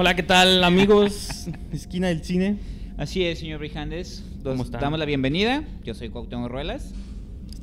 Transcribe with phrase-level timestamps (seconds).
[0.00, 1.48] Hola, ¿qué tal amigos?
[1.72, 2.58] Esquina del cine.
[2.96, 4.24] Así es, señor Brijandes.
[4.44, 4.80] ¿Cómo están?
[4.80, 5.64] damos la bienvenida.
[5.84, 6.94] Yo soy Cuauhtémoc Ruelas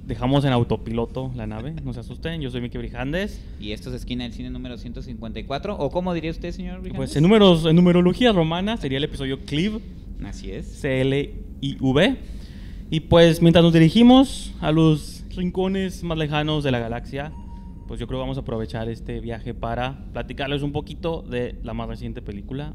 [0.05, 2.41] Dejamos en autopiloto la nave, no se asusten.
[2.41, 3.39] Yo soy Miki Brijandes.
[3.61, 5.77] y esto es Esquina del Cine número 154.
[5.77, 6.97] ¿O cómo diría usted, señor Brijandes?
[6.97, 9.79] Pues en, números, en numerología romana sería el episodio Cleave,
[10.25, 10.65] Así es.
[10.67, 12.17] C-L-I-V.
[12.89, 17.31] Y pues mientras nos dirigimos a los rincones más lejanos de la galaxia,
[17.87, 21.73] pues yo creo que vamos a aprovechar este viaje para platicarles un poquito de la
[21.73, 22.73] más reciente película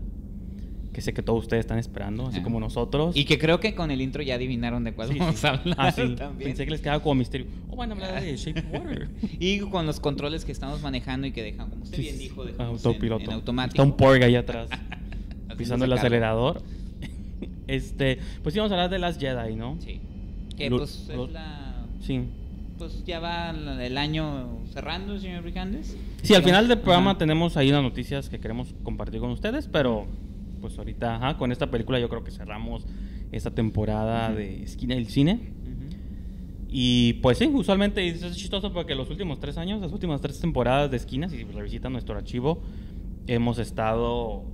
[0.92, 2.42] que sé que todos ustedes están esperando, así Ah.
[2.42, 3.16] como nosotros.
[3.16, 5.46] Y que creo que con el intro ya adivinaron de cuál Sí, vamos sí.
[5.46, 6.16] a hablar Ah, sí.
[6.16, 6.50] también.
[6.50, 7.46] Pensé que les quedaba como misterio.
[7.70, 9.08] Oh, van a hablar de Shape of Water.
[9.38, 12.80] Y con los controles que estamos manejando y que dejan, como usted bien dijo, dejamos
[12.84, 13.24] en, autopiloto.
[13.24, 13.74] en automático.
[13.74, 14.68] Está un Porg ahí atrás,
[15.56, 16.60] pisando el acelerador.
[17.68, 19.76] Este, pues íbamos a hablar de las Jedi, ¿no?
[19.80, 20.00] Sí.
[20.56, 21.86] Que pues es la...
[22.00, 22.22] Sí.
[22.80, 25.94] Pues ya va el año cerrando, señor Brijandes.
[26.22, 27.18] Sí, al final del programa Ajá.
[27.18, 30.06] tenemos ahí unas noticias que queremos compartir con ustedes, pero
[30.62, 32.86] pues ahorita, ajá, con esta película yo creo que cerramos
[33.32, 34.38] esta temporada Ujú.
[34.38, 35.52] de Esquina del Cine.
[36.70, 40.90] Y pues sí, usualmente es chistoso porque los últimos tres años, las últimas tres temporadas
[40.90, 42.62] de Esquinas, si revisitan nuestro archivo,
[43.26, 44.44] hemos estado,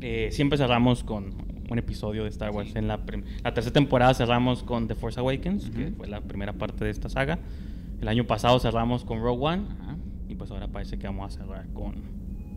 [0.00, 1.34] eh, siempre cerramos con
[1.68, 2.68] un episodio de Star Wars.
[2.70, 2.78] Sí.
[2.78, 3.00] En la,
[3.42, 5.96] la tercera temporada cerramos con The Force Awakens, que Ujú.
[5.96, 7.40] fue la primera parte de esta saga.
[8.02, 9.62] El año pasado cerramos con Rogue One.
[9.80, 9.96] Ajá.
[10.28, 11.94] Y pues ahora parece que vamos a cerrar con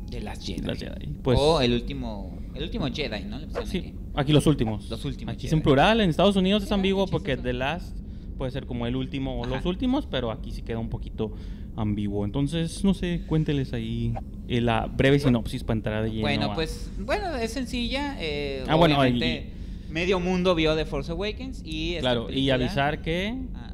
[0.10, 0.62] De las Jedi.
[0.62, 1.08] las Jedi.
[1.24, 3.40] Pues, o el último, el último Jedi, ¿no?
[3.66, 3.94] Sí, aquí.
[4.16, 4.90] aquí los últimos.
[4.90, 5.60] Los últimos Aquí es Jedi.
[5.60, 6.02] en plural.
[6.02, 7.38] En Estados Unidos es ambiguo porque.
[7.38, 7.96] The Last
[8.38, 9.56] puede ser como el último o Ajá.
[9.56, 11.32] los últimos, pero aquí sí queda un poquito
[11.78, 12.26] ambiguo.
[12.26, 14.14] Entonces, no sé, cuénteles ahí
[14.48, 16.22] eh, la breve sinopsis para entrar de lleno.
[16.22, 18.16] Bueno, a- pues, bueno, es sencilla.
[18.20, 19.52] eh, Ah, bueno, obviamente,
[19.92, 23.65] medio mundo vio The Force Awakens y Claro, y película- avisar que Ah,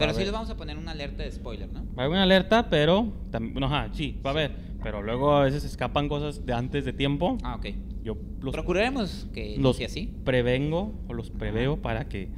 [0.00, 1.80] pero sí les vamos a poner una alerta de spoiler, ¿no?
[1.96, 4.52] va a haber una alerta, pero también, bueno, ajá, sí, va a haber,
[4.82, 7.38] pero luego a veces escapan cosas de antes de tiempo.
[7.42, 7.66] Ah, ok.
[8.02, 10.12] Yo los, Procuraremos que los sea así.
[10.24, 11.82] prevengo o los preveo Ajá.
[11.82, 12.28] para que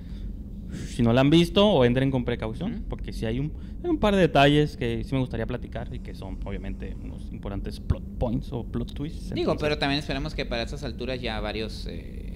[0.89, 2.83] si no la han visto o entren con precaución, Ujú.
[2.89, 3.53] porque sí hay un,
[3.85, 7.31] hay un par de detalles que sí me gustaría platicar y que son obviamente unos
[7.31, 9.31] importantes plot points o plot twists.
[9.35, 12.32] Digo, Entonces, pero también esperemos que para estas alturas ya varios eh,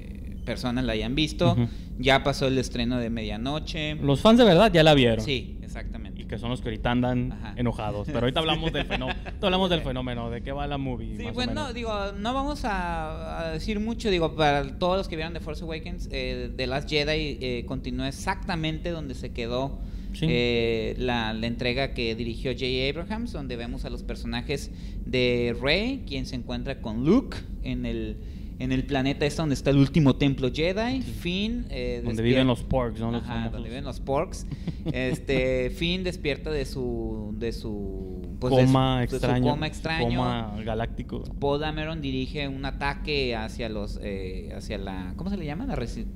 [0.46, 1.54] personas la hayan visto.
[1.98, 3.96] Ya pasó el estreno de medianoche.
[3.96, 5.22] los fans de verdad ya la vieron.
[5.24, 6.22] Sí, exactamente.
[6.22, 7.54] Y que son los que ahorita andan Ajá.
[7.56, 8.06] enojados.
[8.06, 9.18] Pero ahorita hablamos del fenómeno.
[9.42, 11.16] hablamos del fenómeno, de qué va la movie.
[11.16, 11.74] Sí, más o bueno, menos.
[11.74, 15.62] digo, no vamos a, a decir mucho, digo, para todos los que vieron The Force
[15.64, 19.78] Awakens, eh, The Last Jedi eh, continúa exactamente donde se quedó
[20.12, 20.24] Sí.
[20.30, 22.64] eh, la, la entrega que dirigió J.
[22.88, 24.70] Abrahams, donde vemos a los personajes
[25.04, 28.16] de Rey, quien se encuentra con Luke en el,
[28.58, 31.66] en el planeta este donde está el último templo Jedi, Finn...
[31.70, 33.10] eh, Donde viven los porks, ¿no?
[33.12, 34.46] Los Ajá, donde viven los porks.
[34.92, 39.50] Este, Finn despierta de su de su pues, de coma de su extraño.
[39.52, 40.18] coma extraño.
[40.18, 41.22] Coma galáctico.
[41.38, 45.66] Paul Dameron dirige un ataque hacia los eh, hacia la ¿cómo se le llama?
[45.66, 46.06] La, resi-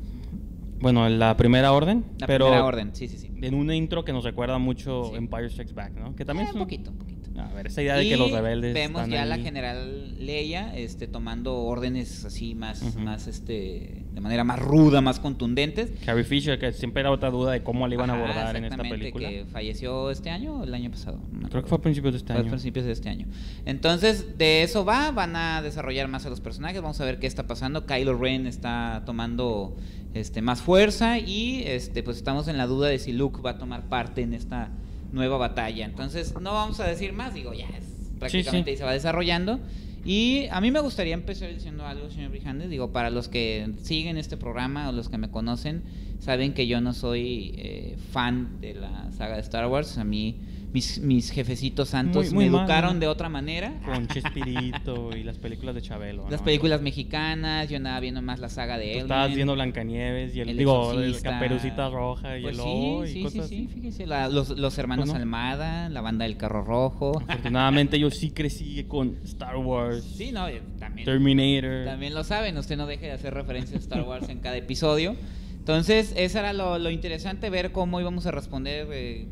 [0.80, 2.04] Bueno, la primera orden.
[2.18, 3.30] la pero primera orden, sí, sí, sí.
[3.42, 5.16] En una intro que nos recuerda mucho Sí.
[5.16, 6.14] Empire Strikes Back, ¿no?
[6.16, 7.19] Que también Eh, es un poquito, un poquito.
[7.48, 8.74] A ver, esa idea de Y que los rebeldes.
[8.74, 9.42] vemos ya la ahí.
[9.42, 15.92] general Leia este tomando órdenes así más más este de manera más ruda, más contundentes.
[16.04, 18.76] Carrie Fisher, que siempre era otra duda de cómo le iban a abordar en esta
[18.76, 19.28] película.
[19.28, 21.20] que falleció este año o el año pasado.
[21.32, 22.50] No Creo que fue a principios de este Fue a año.
[22.50, 23.26] principios de este año.
[23.64, 27.26] Entonces, de eso va, van a desarrollar más a los personajes, vamos a ver qué
[27.26, 27.86] está pasando.
[27.86, 29.76] Kylo Ren está tomando
[30.12, 33.58] este más fuerza y este pues estamos en la duda de si Luke va a
[33.58, 34.70] tomar parte en esta
[35.12, 35.84] nueva batalla.
[35.84, 37.84] Entonces, no vamos a decir más, digo, ya es
[38.18, 38.78] prácticamente sí.
[38.78, 39.60] se va desarrollando.
[40.04, 42.70] Y a mí me gustaría empezar diciendo algo, señor Brijandes.
[42.70, 45.82] Digo, para los que siguen este programa o los que me conocen,
[46.20, 49.98] saben que yo no soy eh, fan de la saga de Star Wars.
[49.98, 50.36] A mí,
[50.72, 53.00] mis, mis jefecitos santos Muy- muy me mal, educaron ¿no?
[53.00, 53.72] de otra manera.
[53.84, 54.06] Con
[54.44, 56.28] Chespirito y las películas de Chabelo.
[56.30, 56.44] Las ¿no?
[56.44, 59.02] películas mexicanas, yo andaba viendo más la saga de Elmen.
[59.06, 61.20] estabas viendo Blancanieves y el, El digo, el.
[61.20, 63.68] Caperucita Roja y Pues el sí, y sí, sí, cosas sí, así.
[63.74, 65.20] fíjese, la- los, los hermanos Pues no.
[65.20, 67.20] Almada, la banda del carro rojo.
[67.26, 70.46] Afortunadamente yo sí crecí con Star Wars, Sí, no,
[70.78, 71.04] también.
[71.04, 71.84] Terminator.
[71.84, 75.16] También lo saben, usted no deje de hacer referencia a Star Wars en cada episodio.
[75.58, 79.28] Entonces, eso era lo, lo interesante, ver cómo íbamos a responder eh,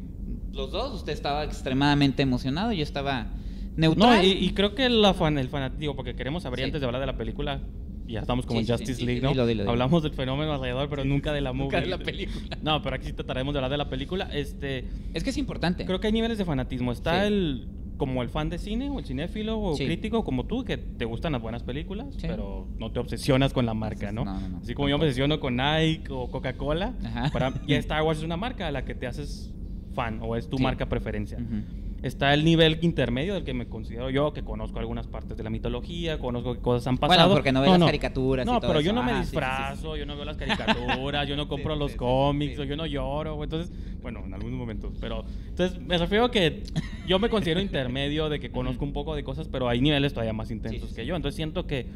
[0.59, 0.95] los dos.
[0.95, 3.29] Usted estaba extremadamente emocionado, yo estaba
[3.77, 4.19] neutral.
[4.19, 6.65] No, y, y creo que la fan, el fanático, porque queremos saber Sí.
[6.67, 7.61] antes de hablar de la película,
[8.07, 9.31] y ya estamos como en sí, Justice sí, League, ¿no?
[9.31, 9.71] dilo, dilo, dilo.
[9.71, 11.65] Hablamos del fenómeno alrededor, pero nunca de la movie.
[11.65, 12.57] Nunca de la película.
[12.63, 14.29] No, pero aquí sí trataremos de hablar de la película.
[14.33, 14.85] Este,
[15.15, 15.85] Es que es importante.
[15.87, 16.91] creo que hay niveles de fanatismo.
[16.93, 17.69] Está el
[17.99, 19.85] como el fan de cine o el cinéfilo o Sí.
[19.85, 22.29] crítico como tú que te gustan las buenas películas, Sí.
[22.29, 24.25] pero no te obsesionas con la marca, ¿no?
[24.25, 26.95] No, no, no, Así como yo me obsesiono con Nike o Coca-Cola,
[27.33, 29.53] para ya Star Wars es una marca a la que te haces
[29.99, 30.63] fan o es tu Sí.
[30.63, 31.39] marca preferencia.
[31.39, 31.63] Ujú.
[32.05, 35.51] Está el nivel intermedio del que me considero yo, que conozco algunas partes de la
[35.51, 37.35] mitología, conozco qué cosas han Bueno, pasado.
[37.35, 38.87] porque no ves las caricaturas y No, todo pero eso.
[38.87, 39.31] yo no me Ah, sí, sí, sí.
[39.37, 40.37] disfrazo, yo no veo las
[41.17, 44.93] caricaturas, yo no compro los cómics, o yo no lloro, entonces, bueno, en algunos momentos,
[45.01, 46.63] pero entonces me refiero a que
[47.09, 50.33] yo me considero intermedio de que conozco un poco de cosas, pero hay niveles todavía
[50.33, 51.87] más intensos que yo, entonces siento que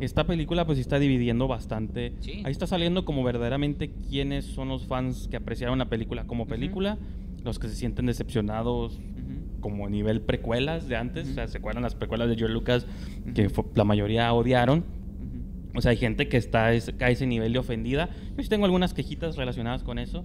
[0.00, 2.14] esta película pues está dividiendo bastante.
[2.20, 2.40] Sí.
[2.46, 6.96] Ahí está saliendo como verdaderamente quiénes son los fans que apreciaron la película como película,
[7.44, 9.00] los que se sienten decepcionados
[9.60, 12.86] como nivel precuelas de antes, o sea, se acuerdan las precuelas de George Lucas
[13.34, 14.84] que fue- la mayoría odiaron.
[15.74, 18.08] O sea, hay gente que está a ese- a ese nivel de ofendida.
[18.36, 20.24] Yo sí tengo algunas quejitas relacionadas con eso.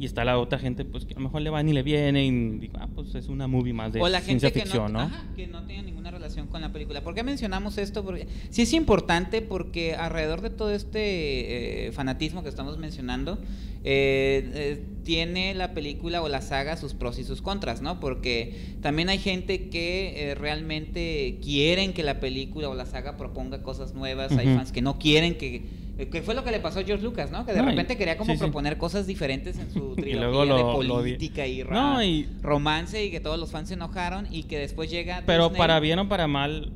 [0.00, 2.24] Y está la otra gente, pues que a lo mejor le va ni le viene
[2.24, 4.94] y digo, ah, pues es una movie más de o la ciencia gente que ficción,
[4.94, 5.04] no, ¿no?
[5.04, 7.04] ajá, que no tiene ninguna relación con la película.
[7.04, 8.02] ¿Por qué mencionamos esto?
[8.02, 13.38] Porque sí es importante porque alrededor de todo este eh, fanatismo que estamos mencionando,
[13.82, 17.98] eh, eh, tiene la película o la saga sus pros y sus contras, ¿no?
[17.98, 23.62] Porque también hay gente que eh, realmente quieren que la película o la saga proponga
[23.62, 25.89] cosas nuevas, hay fans que no quieren que...
[26.02, 27.44] eh, Que fue lo que le pasó a George Lucas, ¿no?
[27.46, 28.42] Que de No, y- repente quería como sí, sí.
[28.44, 33.10] proponer cosas diferentes en su trilogía lo- de política y, ra- No, y- romance y
[33.10, 35.58] que todos los fans se enojaron y que después llega Pero Disney.
[35.58, 36.72] para bien o para mal,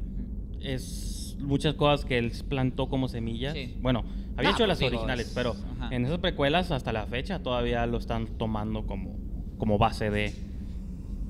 [0.61, 3.55] es muchas cosas que él plantó como semillas.
[3.55, 3.75] Sí.
[3.82, 4.05] Bueno,
[4.37, 5.94] había No, hecho las originales, es- pero ajá.
[5.94, 9.17] en esas precuelas hasta la fecha todavía lo están tomando como,
[9.59, 10.32] como base de...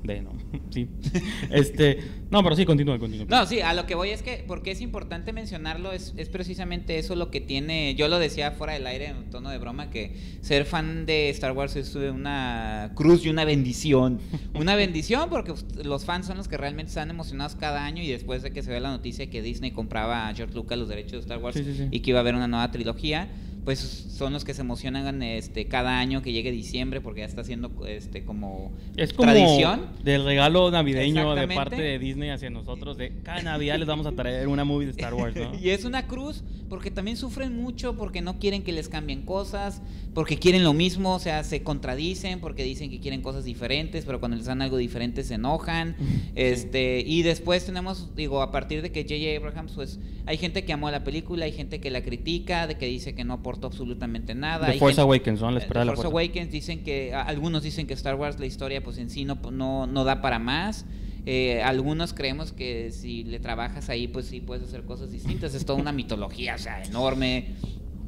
[0.04, 0.32] De, ¿no?
[0.70, 0.88] Sí.
[1.50, 1.98] este...
[2.34, 3.26] No, pero sí, continúa, continúa.
[3.28, 6.98] No, sí, a lo que voy es que, porque es importante mencionarlo, es, es precisamente
[6.98, 10.14] eso lo que tiene, yo lo decía fuera del aire en tono de broma, que
[10.42, 14.18] ser fan de Star Wars es una cruz y una bendición.
[14.54, 15.54] Una bendición porque
[15.84, 18.70] los fans son los que realmente están emocionados cada año y después de que se
[18.70, 21.64] ve la noticia que Disney compraba a George Lucas los derechos de Star Wars Sí,
[21.64, 21.88] sí, sí.
[21.90, 23.28] y que iba a haber una nueva trilogía,
[23.64, 27.40] pues son los que se emocionan este cada año que llegue diciembre porque ya está
[27.40, 29.86] haciendo este como Es como tradición.
[30.04, 32.96] del regalo navideño de parte de Disney hacia nosotros.
[32.96, 35.52] De cada Navidad les vamos a traer una movie de Star Wars, ¿no?
[35.60, 39.82] y es una cruz porque también sufren mucho, porque no quieren que les cambien cosas,
[40.14, 44.18] porque quieren lo mismo, o sea, se contradicen, porque dicen que quieren cosas diferentes, pero
[44.18, 45.96] cuando les dan algo diferente se enojan.
[46.34, 49.36] Este, y después tenemos, digo, a partir de que J.J.
[49.46, 52.86] Abrams, pues hay gente que amó la película, hay gente que la critica, de que
[52.86, 54.66] dice que no aportó absolutamente nada.
[54.66, 55.50] The hay Force gente- Awakens, ¿no?
[55.50, 56.10] La espera de The la Force.
[56.10, 59.38] Awakens dicen que a- algunos dicen que Star Wars la historia pues en sí no
[59.52, 60.86] no, no da para más.
[61.26, 65.54] Eh, algunos creemos que si le trabajas ahí pues sí puedes hacer cosas distintas.
[65.54, 67.54] Es toda una mitología, o sea, enorme.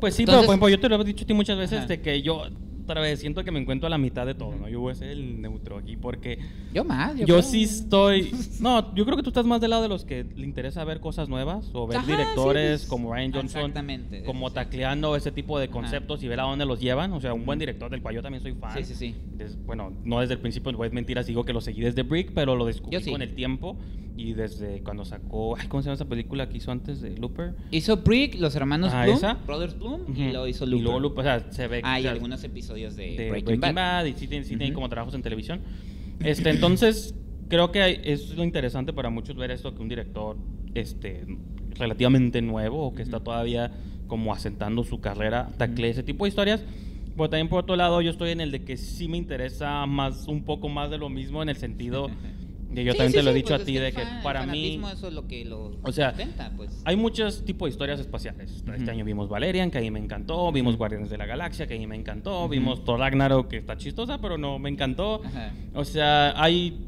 [0.01, 1.79] Pues sí, Entonces- pero por ejemplo, yo te lo he dicho a ti muchas veces
[1.79, 1.87] Ajá.
[1.87, 2.43] de que yo
[2.87, 4.69] otra vez siento que me encuentro a la mitad de todo, ¿no?
[4.69, 6.39] Yo voy a ser el neutro aquí porque
[6.73, 7.43] Yo más, yo, yo, creo.
[7.43, 8.31] sí estoy...
[8.61, 11.01] No, yo creo que tú estás más del lado de los que le interesa ver
[11.01, 14.55] cosas nuevas o ver Ajá, directores sí, pues, como Ryan Johnson exactamente, como sí.
[14.55, 15.73] tacleando ese tipo de Ajá.
[15.73, 17.13] conceptos y ver a dónde los llevan.
[17.13, 18.73] O sea, un buen director del cual yo también soy fan.
[18.73, 19.15] Sí, sí, sí.
[19.37, 22.33] Des- bueno, no desde el principio, no es mentiras, digo que lo seguí desde Brick,
[22.35, 23.11] pero lo descubrí sí.
[23.11, 23.77] con el tiempo
[24.17, 25.57] y desde cuando sacó...
[25.59, 27.55] Ay, ¿Cómo se llama esa película que hizo antes de Looper?
[27.71, 29.35] Hizo Brick, los hermanos Ah, Bloom, ¿esa?
[29.47, 30.33] Brothers Bloom y Ujú.
[30.33, 30.85] lo hizo Y Looper.
[30.85, 31.81] luego Looper, o sea, se ve...
[31.85, 34.05] Ah, o y sea, algunos episodios de, de Breaking, Bad.
[34.07, 34.75] y sí, tiene, sí tiene Ujú.
[34.75, 35.61] como trabajos en televisión.
[36.21, 37.15] Este, entonces,
[37.49, 40.37] creo que es lo interesante para muchos ver esto que un director
[40.75, 41.25] este,
[41.79, 43.71] relativamente nuevo o que está todavía
[44.07, 46.65] como asentando su carrera taclee ese tipo de historias.
[47.17, 50.27] Pero también por otro lado yo estoy en el de que sí me interesa más
[50.29, 52.09] un poco más de lo mismo en el sentido
[52.81, 54.03] de yo Sí, también sí, te lo he dicho pues a es ti de que
[54.03, 56.15] fan- el para mí Eso es lo que lo O sea,
[56.57, 56.83] pues.
[56.85, 58.63] hay muchos tipos de historias espaciales.
[58.77, 60.53] Este año vimos Valerian, que a mí me encantó.
[60.53, 60.77] Vimos.
[60.77, 62.49] Guardianes de la Galaxia, que a mí me encantó.
[62.49, 65.23] Vimos Thor Ragnarok, que está chistosa, pero no me encantó.
[65.25, 65.53] Ajá.
[65.75, 66.79] O sea, hay...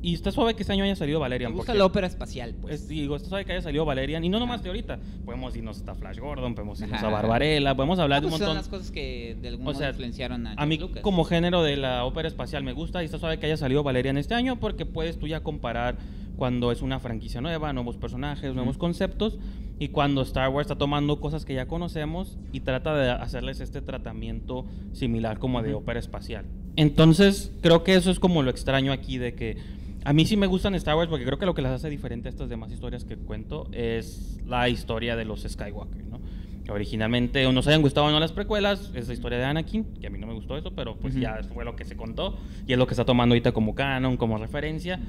[0.00, 1.52] Y está suave que este año haya salido Me Valerian.
[1.52, 2.82] gusta porque la ópera espacial, pues.
[2.82, 4.22] es- digo, está suave que haya salido Valerian.
[4.24, 4.98] Y no nomás de ahorita.
[5.24, 7.08] Podemos irnos hasta Flash Gordon, podemos irnos Ajá.
[7.08, 8.54] a Barbarella, podemos hablar Ah, de un pues montón...
[8.54, 11.02] Son las cosas que de algún O modo sea, influenciaron a, A mí Lucas.
[11.02, 14.18] como género de la ópera espacial me gusta y está suave que haya salido Valerian
[14.18, 15.96] este año porque puedes tú ya comparar
[16.36, 19.36] cuando es una franquicia nueva, nuevos personajes, nuevos conceptos
[19.80, 23.80] y cuando Star Wars está tomando cosas que ya conocemos y trata de hacerles este
[23.82, 26.44] tratamiento similar como de ópera espacial.
[26.76, 29.56] Entonces creo que eso es como lo extraño aquí de que
[30.04, 32.28] a mí sí me gustan Star Wars porque creo que lo que las hace diferente
[32.28, 36.20] a estas demás historias que cuento es la historia de los Skywalker, ¿no?
[36.64, 39.84] Que originalmente o nos hayan gustado o no las precuelas, es la historia de Anakin,
[40.00, 42.38] que a mí no me gustó eso, pero pues ya fue lo que se contó
[42.66, 45.00] y es lo que está tomando ahorita como canon, como referencia.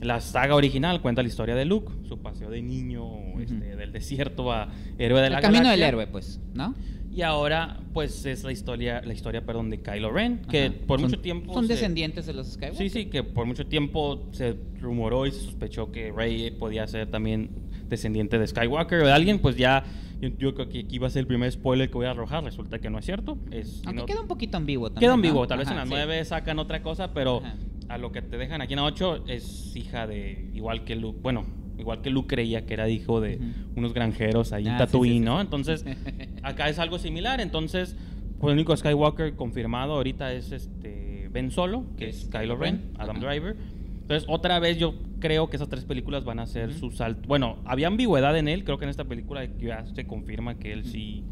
[0.00, 3.04] La saga original cuenta la historia de Luke, su paseo de niño
[3.40, 4.68] este, del desierto a
[4.98, 5.88] héroe de El la camino del galaxia.
[5.88, 6.74] héroe, pues, ¿no?
[7.14, 10.74] Y ahora, pues es la historia, la historia, perdón, de Kylo Ren, que Ajá.
[10.86, 12.78] por Son- mucho tiempo Son se- descendientes de los Skywalker.
[12.78, 17.10] Sí, sí, que por mucho tiempo se rumoró y se sospechó que Rey podía ser
[17.10, 17.50] también
[17.88, 19.84] descendiente de Skywalker o de alguien, pues ya
[20.22, 22.44] yo, yo creo que aquí va a ser el primer spoiler que voy a arrojar,
[22.44, 23.36] resulta que no es cierto.
[23.50, 25.00] Es, Aunque no- queda un poquito ambiguo también.
[25.00, 25.14] queda ¿no?
[25.14, 25.94] ambiguo, tal vez en Ajá, las sí.
[25.94, 27.56] nueve sacan otra cosa, pero Ajá.
[27.88, 31.44] a lo que te dejan aquí en 8 es hija de, igual que Luke, bueno,
[31.82, 33.38] igual que Luke creía que era hijo de
[33.76, 35.24] unos granjeros ahí en Ah, Tatooine, sí, sí.
[35.24, 35.40] ¿no?
[35.40, 35.84] Entonces,
[36.42, 37.96] acá es algo similar, entonces,
[38.40, 43.20] pues el único Skywalker confirmado ahorita es este Ben Solo, que es Kylo Ren, Adam.
[43.20, 43.56] Driver.
[44.00, 46.78] Entonces, otra vez yo creo que esas tres películas van a ser Ujú.
[46.78, 47.28] su salto.
[47.28, 50.84] Bueno, había ambigüedad en él, creo que en esta película ya se confirma que él
[50.84, 51.24] sí,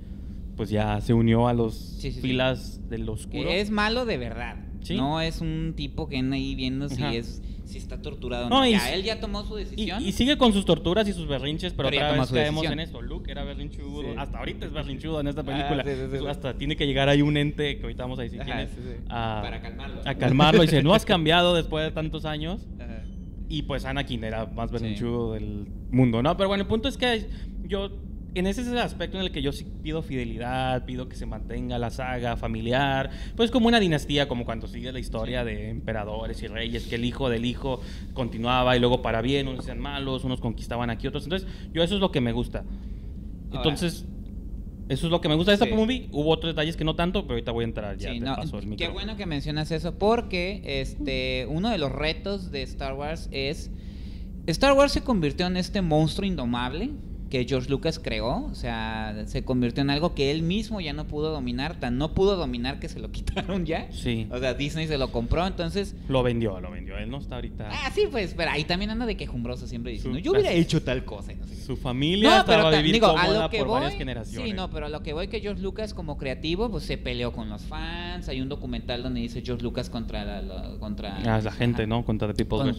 [0.56, 3.48] pues ya se unió a los filas del oscuro.
[3.48, 4.56] Que es malo de verdad.
[4.82, 4.96] Sí.
[4.96, 7.12] No es un tipo que anda ahí viendo si Ajá.
[7.14, 8.66] es si está torturado o No, no.
[8.66, 10.02] y Ya, él ya tomó su decisión.
[10.04, 12.72] y sigue con sus torturas y sus berrinches, pero, Pero otra vez caemos decisión.
[12.74, 13.00] en esto.
[13.02, 14.08] Luke era berrinchudo, Sí.
[14.18, 15.82] hasta ahorita es berrinchudo en esta película.
[15.86, 16.26] Ah, sí, sí, sí.
[16.26, 18.70] Hasta tiene que llegar ahí un ente, que ahorita vamos a decir Ajá, quién es,
[18.70, 19.04] sí, sí.
[19.08, 20.00] a, Para calmarlo.
[20.04, 20.62] a calmarlo.
[20.62, 22.66] Y dice, no has cambiado después de tantos años.
[22.78, 23.02] Ajá.
[23.48, 26.36] Y pues Anakin era más berrinchudo del mundo, ¿no?
[26.36, 27.26] Pero bueno, el punto es que
[27.66, 27.90] yo,
[28.34, 31.26] en ese es el aspecto en el que yo sí pido fidelidad, pido que se
[31.26, 36.42] mantenga la saga familiar, pues como una dinastía, como cuando sigue la historia de emperadores
[36.42, 37.80] y reyes, que el hijo del hijo
[38.12, 41.24] continuaba y luego para bien, unos sean malos, unos conquistaban aquí, otros.
[41.24, 42.64] Entonces, yo eso es lo que me gusta.
[43.52, 44.06] Entonces,
[44.88, 45.72] eso es lo que me gusta de esta Sí.
[45.72, 46.08] movie.
[46.12, 48.12] Hubo otros detalles que no tanto, pero ahorita voy a entrar ya.
[48.12, 52.50] Sí, no, paso el qué bueno que mencionas eso porque este uno de los retos
[52.50, 53.70] de Star Wars es
[54.46, 56.90] Star Wars se convirtió en este monstruo indomable
[57.30, 61.06] que George Lucas creó, o sea, se convirtió en algo que él mismo ya no
[61.06, 63.86] pudo dominar, tan no pudo dominar que se lo quitaron ya.
[63.92, 64.26] Sí.
[64.32, 66.98] O sea, Disney se lo compró, entonces Lo vendió, lo vendió.
[66.98, 67.68] Él no está ahorita.
[67.70, 70.82] Ah, sí, pues, pero ahí también anda de quejumbroso siempre diciendo, Su- yo hubiera hecho
[70.82, 71.32] tal cosa.
[71.32, 71.60] y no sé qué.
[71.62, 74.48] Su familia estaba ta- a vivir digo, a cómoda lo que por voy, varias generaciones.
[74.50, 77.32] Sí, no, pero a lo que voy que George Lucas como creativo pues se peleó
[77.32, 78.28] con los fans.
[78.28, 81.88] Hay un documental donde dice George Lucas contra la, la- contra Ah, la gente, ajá,
[81.88, 82.04] ¿no?
[82.04, 82.58] Contra The People.
[82.58, 82.76] con-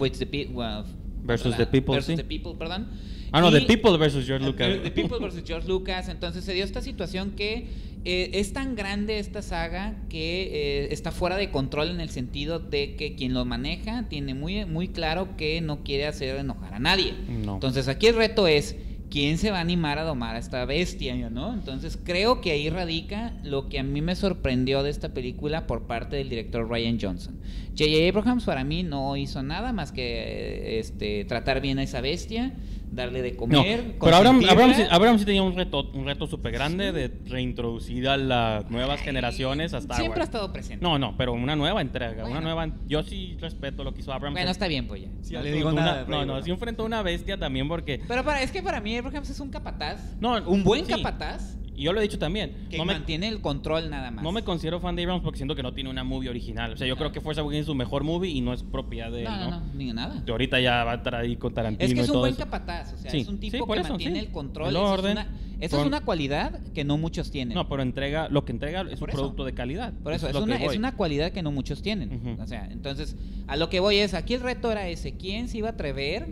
[1.24, 2.18] versus- the people, versus sí.
[2.18, 2.88] the people, perdón.
[3.34, 4.84] Ah, no, Y- The People versus George Lucas.
[4.84, 6.10] The People versus George Lucas.
[6.10, 7.68] Entonces se dio esta situación que
[8.04, 10.50] eh, es tan grande esta saga que
[10.84, 14.66] eh, está fuera de control en el sentido de que quien lo maneja tiene muy,
[14.66, 17.14] muy claro que no quiere hacer enojar a nadie.
[17.46, 17.54] No.
[17.54, 18.76] Entonces aquí el reto es
[19.12, 21.54] quién se va a animar a domar a esta bestia, ¿no?
[21.54, 25.84] Entonces creo que ahí radica lo que a mí me sorprendió de esta película por
[25.84, 27.36] parte del director Ryan Johnson.
[27.78, 28.08] J.J.
[28.08, 32.54] Abrams para mí no hizo nada más que este, tratar bien a esa bestia,
[32.92, 33.96] darle de No, comer.
[34.00, 34.42] pero Abraham.
[34.50, 38.70] Abraham, sí- Abraham sí tenía un reto, un reto súper grande de reintroducir a las
[38.70, 40.84] nuevas generaciones a Star Siempre ha estado presente.
[40.84, 42.32] No, no, pero una nueva entrega, Bueno.
[42.32, 42.70] una nueva...
[42.88, 44.34] Yo sí respeto lo que hizo Abraham.
[44.34, 45.08] Bueno, está bien, pues ya.
[45.22, 46.06] Sí, no le digo una- nada.
[46.08, 48.02] No, no, sí enfrentó a una bestia también porque...
[48.08, 50.16] Pero para, es que para mí Abrams es un capataz.
[50.20, 50.92] No, un buen sí.
[50.92, 52.68] capataz Y yo lo he dicho también.
[52.70, 54.24] que No me, mantiene el control nada más.
[54.24, 56.74] no me considero fan de Abrams porque siento que no tiene una movie original.
[56.74, 59.12] O sea, yo creo que Force Awakens es su mejor movie y no es propiedad
[59.12, 59.50] de él, no, ¿no?
[59.50, 60.24] no, no, ni nada.
[60.24, 62.20] Que ahorita ya va a estar ahí con Tarantino Es que es y un todo
[62.20, 62.44] buen eso.
[62.44, 64.26] capataz, o sea, Sí, es un tipo que eso, mantiene sí.
[64.28, 64.70] el control.
[64.70, 67.56] El es orden, una- con- es una cualidad que no muchos tienen.
[67.56, 69.18] No, pero entrega, lo que entrega es Por un eso.
[69.20, 69.92] producto de calidad.
[70.04, 72.38] Por eso, es, una, es una cualidad que no muchos tienen.
[72.40, 73.16] O sea, entonces,
[73.48, 76.28] a lo que voy es, aquí el reto era ese, ¿quién se iba a atrever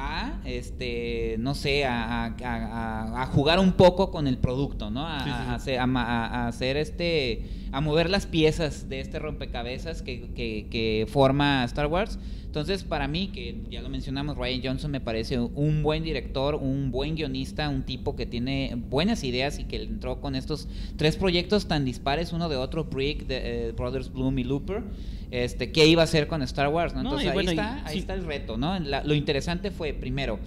[0.00, 5.06] a, este, no sé, a, a- a- a jugar un poco con el producto, ¿no?
[5.24, 10.66] Sí, sí, hacer, a hacer este, a mover las piezas de este rompecabezas que, que-
[10.70, 12.18] que forma Star Wars.
[12.44, 16.90] Entonces, para mí, que ya lo mencionamos, Ryan Johnson me parece un buen director, un
[16.90, 21.68] buen guionista, un tipo que tiene buenas ideas y que entró con estos tres proyectos
[21.68, 24.82] tan dispares uno de otro, Brick, de, eh, Brothers Bloom y Looper.
[25.30, 26.94] Este, ¿Qué iba a hacer con Star Wars?
[26.96, 27.98] Entonces ahí, bueno, está, ahí sí.
[27.98, 28.56] está el reto.
[28.56, 28.78] ¿no?
[28.80, 30.38] La- lo interesante fue, primero,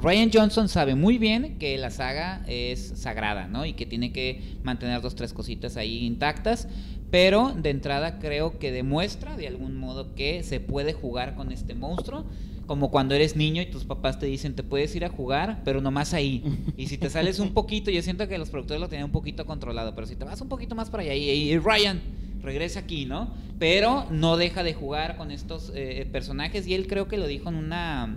[0.00, 3.66] Ryan Johnson sabe muy bien que la saga es sagrada, ¿no?
[3.66, 6.68] Y que tiene que mantener dos, tres cositas ahí intactas.
[7.10, 11.74] Pero de entrada creo que demuestra de algún modo que se puede jugar con este
[11.74, 12.24] monstruo.
[12.66, 15.80] Como cuando eres niño y tus papás te dicen, te puedes ir a jugar, pero
[15.80, 16.44] nomás ahí.
[16.76, 19.46] Y si te sales un poquito, yo siento que los productores lo tenían un poquito
[19.46, 21.98] controlado, pero si te vas un poquito más para allá y, Ryan,
[22.42, 23.32] regresa aquí, ¿no?
[23.58, 27.48] Pero no deja de jugar con estos eh, personajes y él creo que lo dijo
[27.48, 28.14] en una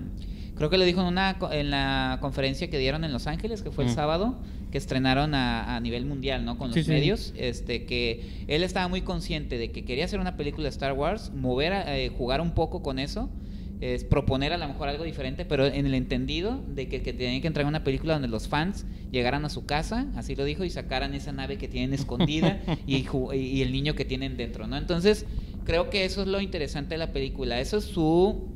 [0.62, 3.72] creo que lo dijo en una en la conferencia que dieron en Los Ángeles, que
[3.72, 3.96] fue el Mm.
[3.96, 4.36] sábado,
[4.72, 6.58] que estrenaron a, a nivel mundial, ¿no?
[6.60, 6.92] Con los Sí, sí.
[6.92, 10.94] medios, este que él estaba muy consciente de que quería hacer una película de Star
[10.94, 13.30] Wars, mover a- eh, jugar un poco con eso.
[13.82, 17.42] Es proponer a lo mejor algo diferente, pero en el entendido de que, que tenían
[17.42, 20.70] que entregar una película donde los fans llegaran a su casa, así lo dijo, y
[20.70, 24.78] sacaran esa nave que tienen escondida y- y el niño que tienen dentro, ¿no?
[24.78, 25.26] Entonces,
[25.66, 27.60] creo que eso es lo interesante de la película.
[27.60, 28.52] Eso es su,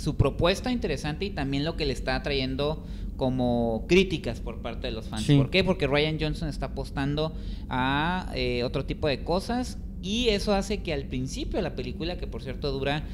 [0.00, 4.92] su propuesta interesante y también lo que le está trayendo como críticas por parte de
[4.94, 5.24] los fans.
[5.24, 5.36] Sí.
[5.36, 5.62] ¿Por qué?
[5.62, 7.34] Porque Ryan Johnson está apostando
[7.68, 12.16] a eh, otro tipo de cosas y eso hace que al principio de la película,
[12.16, 13.04] que por cierto dura...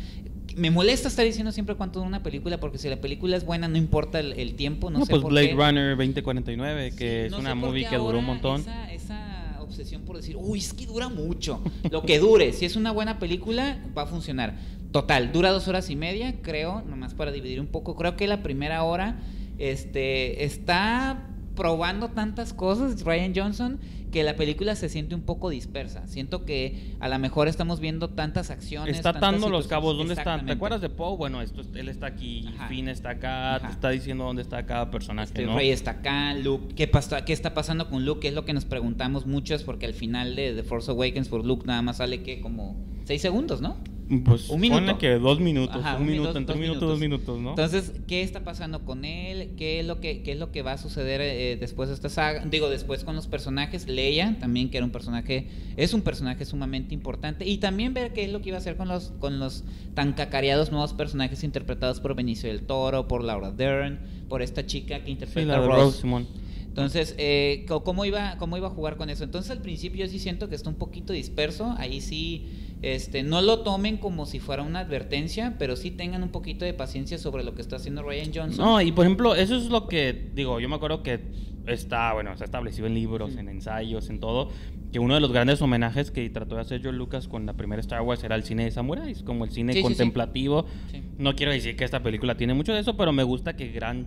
[0.55, 3.67] Me molesta estar diciendo siempre cuánto dura una película porque si la película es buena
[3.67, 5.55] no importa el, el tiempo, no, No, sé pues por Blade qué.
[5.55, 8.61] Runner 2049, que Sí, es no una movie que duró un montón.
[8.61, 11.61] Esa, esa obsesión por decir, uy, es que dura mucho.
[11.91, 14.57] Lo que dure, si es una buena película, va a funcionar.
[15.01, 17.97] Total, dura dos horas y media, creo, nomás para dividir un poco.
[17.97, 19.19] Creo que la primera hora
[19.59, 23.79] este, está probando tantas cosas, Ryan Johnson,
[24.11, 26.07] que la película se siente un poco dispersa.
[26.07, 28.97] Siento que a lo mejor estamos viendo tantas acciones.
[28.97, 29.99] Está atando los cabos.
[29.99, 30.47] ¿Dónde están?
[30.47, 31.15] ¿Te acuerdas de Poe?
[31.19, 32.69] Bueno, esto, es- él está aquí, Ajá.
[32.69, 33.67] Finn está acá, Ajá.
[33.67, 35.57] te está diciendo dónde está cada personaje, Este, ¿no?
[35.57, 38.21] Rey está acá, Luke, ¿qué, pasa, ¿qué está pasando con Luke?
[38.21, 41.45] Que es lo que nos preguntamos muchos, porque al final de The Force Awakens por
[41.45, 43.77] Luke nada más sale que como seis segundos, ¿no?
[44.25, 44.79] Pues Un minuto.
[44.81, 47.41] ponle que dos minutos, Ajá, un, un minuto, minuto, entre un dos minuto, dos minutos,
[47.41, 47.51] ¿no?
[47.51, 49.51] Entonces, ¿qué está pasando con él?
[49.57, 52.09] ¿Qué es lo que, qué es lo que va a suceder eh, después de esta
[52.09, 52.45] saga?
[52.45, 53.89] Digo, después con los personajes.
[53.89, 57.47] Leia, también, que era un personaje, es un personaje sumamente importante.
[57.47, 60.13] Y también ver qué es lo que iba a hacer con los, con los tan
[60.13, 63.99] cacareados nuevos personajes interpretados por Benicio del Toro, por Laura Dern,
[64.29, 66.07] por esta chica que sí, interpreta la a Rose.
[66.07, 66.27] Rose.
[66.69, 69.25] Entonces, eh, ¿cómo, iba, ¿cómo iba a jugar con eso?
[69.25, 71.75] Entonces, al principio yo sí siento que está un poquito disperso.
[71.79, 72.49] Ahí sí,
[72.95, 76.75] este, no lo tomen como si fuera una advertencia, pero sí tengan un poquito de
[76.75, 78.65] paciencia sobre lo que está haciendo Ryan Johnson.
[78.65, 81.21] No, y por ejemplo, eso es lo que, digo, yo me acuerdo que
[81.67, 84.51] está, bueno, está establecido en libros, en ensayos, en todo,
[84.93, 87.81] que uno de los grandes homenajes que trató de hacer George Lucas con la primera
[87.81, 89.89] Star Wars era el cine de samuráis, como el cine Sí, sí, sí.
[89.89, 90.67] contemplativo.
[90.93, 91.03] Sí.
[91.19, 94.07] No quiero decir que esta película tiene mucho de eso, pero me gusta que gran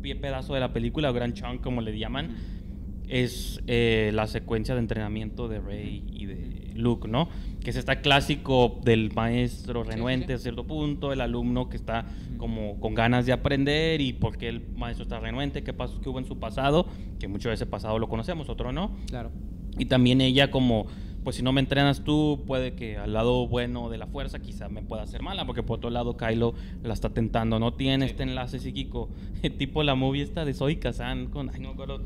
[0.00, 2.34] pie pedazo de la película, o gran chunk, como le llaman,
[3.08, 7.28] es eh, la secuencia de entrenamiento de Rey y de Luke, ¿no?
[7.62, 10.32] Que es esta clásico del maestro sí, renuente sí.
[10.34, 14.48] a cierto punto, el alumno que está como con ganas de aprender y por qué
[14.48, 16.86] el maestro está renuente, qué pasó que hubo en su pasado,
[17.18, 18.90] que mucho de ese pasado lo conocemos, otro no.
[19.08, 19.30] Claro.
[19.78, 20.86] Y también ella como,
[21.24, 24.68] pues si no me entrenas tú, puede que al lado bueno de la fuerza quizá
[24.68, 28.10] me pueda hacer mala, porque por otro lado Kylo la está tentando, no tiene Sí.
[28.12, 29.08] este enlace psíquico,
[29.58, 32.00] tipo la movie esta de Zoe Kazan con, ay no acuerdo,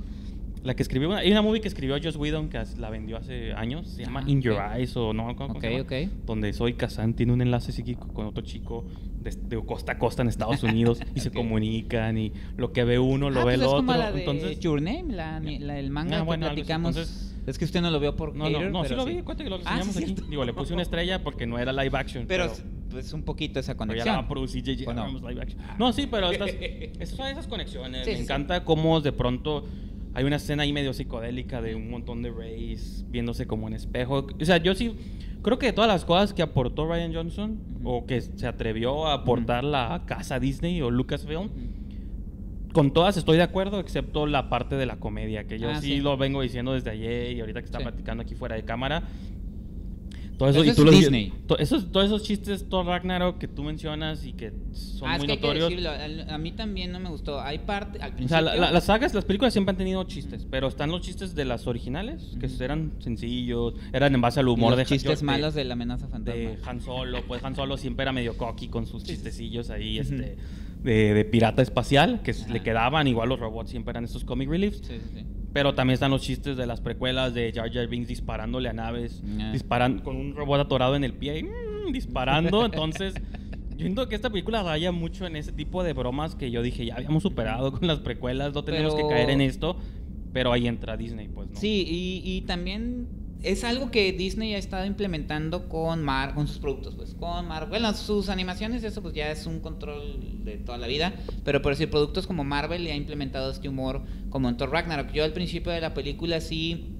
[0.62, 3.52] la que escribió, una- hay una movie que escribió Joss Whedon que la vendió hace
[3.54, 4.76] años, se llama Ah, In Your ok.
[4.76, 5.82] Eyes o no, ¿cómo, cómo Ok, se llama?
[5.84, 5.92] ok.
[6.26, 8.84] Donde Zoe Kazan tiene un enlace psíquico con otro chico
[9.22, 11.34] de, de costa a costa en Estados Unidos y se Ok.
[11.36, 14.12] comunican y lo que ve uno lo Ah, ve pues el es otro, como la
[14.12, 14.60] de entonces...
[14.60, 16.54] Your Name, la, la- el manga Ah, que bueno, así.
[16.56, 16.96] platicamos.
[16.96, 19.22] Entonces- es que usted no lo vio por No, no, no, sí pero lo vi,
[19.22, 20.12] cuenta que lo Ah, enseñamos sí, aquí.
[20.12, 20.26] cierto.
[20.30, 22.26] Digo, le puse una estrella porque no era live action.
[22.28, 24.28] Pero, Pero, pues un poquito esa pero ya la conexión.
[24.28, 24.90] producir J.J.
[24.90, 25.28] ¿O no?
[25.28, 25.60] Live action.
[25.78, 26.50] No, sí, pero estas,
[27.00, 28.04] esas son esas conexiones.
[28.04, 29.64] Sí, Me sí, encanta cómo de pronto
[30.14, 34.26] hay una escena ahí medio psicodélica de un montón de Rays viéndose como en espejo.
[34.40, 34.94] O sea, yo sí
[35.42, 39.14] creo que de todas las cosas que aportó Ryan Johnson o que se atrevió a
[39.14, 41.48] aportar la casa Disney o Lucasfilm,
[42.72, 45.94] con todas estoy de acuerdo, excepto la parte de la comedia, que yo Ah, sí,
[45.94, 46.00] sí.
[46.00, 47.84] lo vengo diciendo desde ayer y ahorita que está Sí.
[47.84, 49.02] platicando aquí fuera de cámara.
[50.40, 51.32] Todo eso, Eso y es tú lo- Disney.
[51.46, 55.18] to- esos, todos esos chistes, Thor Ragnarok que tú mencionas y que son ah, es
[55.18, 55.68] muy que hay que notorios.
[55.68, 57.40] decirlo, a mí también no me gustó.
[57.42, 58.28] Hay parte, al O principio...
[58.28, 61.34] sea, la- la- las sagas, las películas siempre han tenido chistes, pero están los chistes
[61.34, 65.26] de las originales, que eran sencillos, eran en base al humor los de chistes de-
[65.26, 66.40] malos de la amenaza fantasma.
[66.40, 70.38] de Han Solo, pues Han Solo siempre era medio cocky con sus chistecillos ahí, este,
[70.82, 72.48] de, de pirata espacial, que Ajá.
[72.50, 74.78] le quedaban, igual los robots siempre eran estos comic reliefs.
[74.86, 75.26] Sí, sí, sí.
[75.52, 79.22] Pero también están los chistes de las precuelas de Jar Jar Binks disparándole a naves,
[79.40, 79.50] Ah.
[79.52, 82.64] disparando con un robot atorado en el pie, y, mm, disparando.
[82.94, 83.14] Entonces,
[83.70, 86.86] yo siento que esta película raya mucho en ese tipo de bromas que yo dije,
[86.86, 89.76] ya habíamos superado con las precuelas, no tenemos Pero- que caer en esto.
[90.32, 91.56] Pero ahí entra Disney, pues, ¿no?
[91.56, 93.08] Sí, y, y también
[93.42, 97.70] es algo que Disney ha estado implementando con Mar, con sus productos, pues, con Marvel.
[97.70, 101.72] Bueno, sus animaciones, eso pues ya es un control de toda la vida, pero por
[101.72, 105.12] decir productos como Marvel le ha implementado este humor como en Thor Ragnarok.
[105.12, 106.96] Yo al principio de la película sí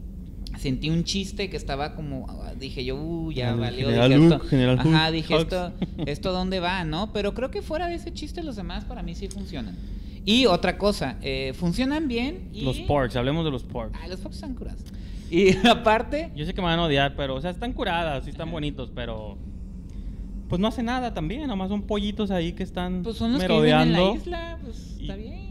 [0.59, 2.27] sentí un chiste que estaba como
[2.59, 5.73] dije yo, uh, ya valió, General dije, Hulk, esto, General ajá, dije esto
[6.07, 7.13] esto dónde va, ¿no?
[7.13, 9.77] Pero creo que fuera de ese chiste los demás para mí sí funcionan.
[10.25, 13.99] Y otra cosa, eh, funcionan bien y Los porks, hablemos de los porks.
[14.01, 14.83] Ah, los Fox están curados.
[15.33, 18.31] Y aparte, Yo sé que me van a odiar, pero, o sea, están curadas, sí
[18.31, 19.39] están bonitos, pero.
[20.49, 23.47] Pues no hace nada también, nomás son pollitos ahí que están pues son los que
[23.47, 24.11] viven en merodeando.
[24.13, 25.51] la isla, pues Y- está bien.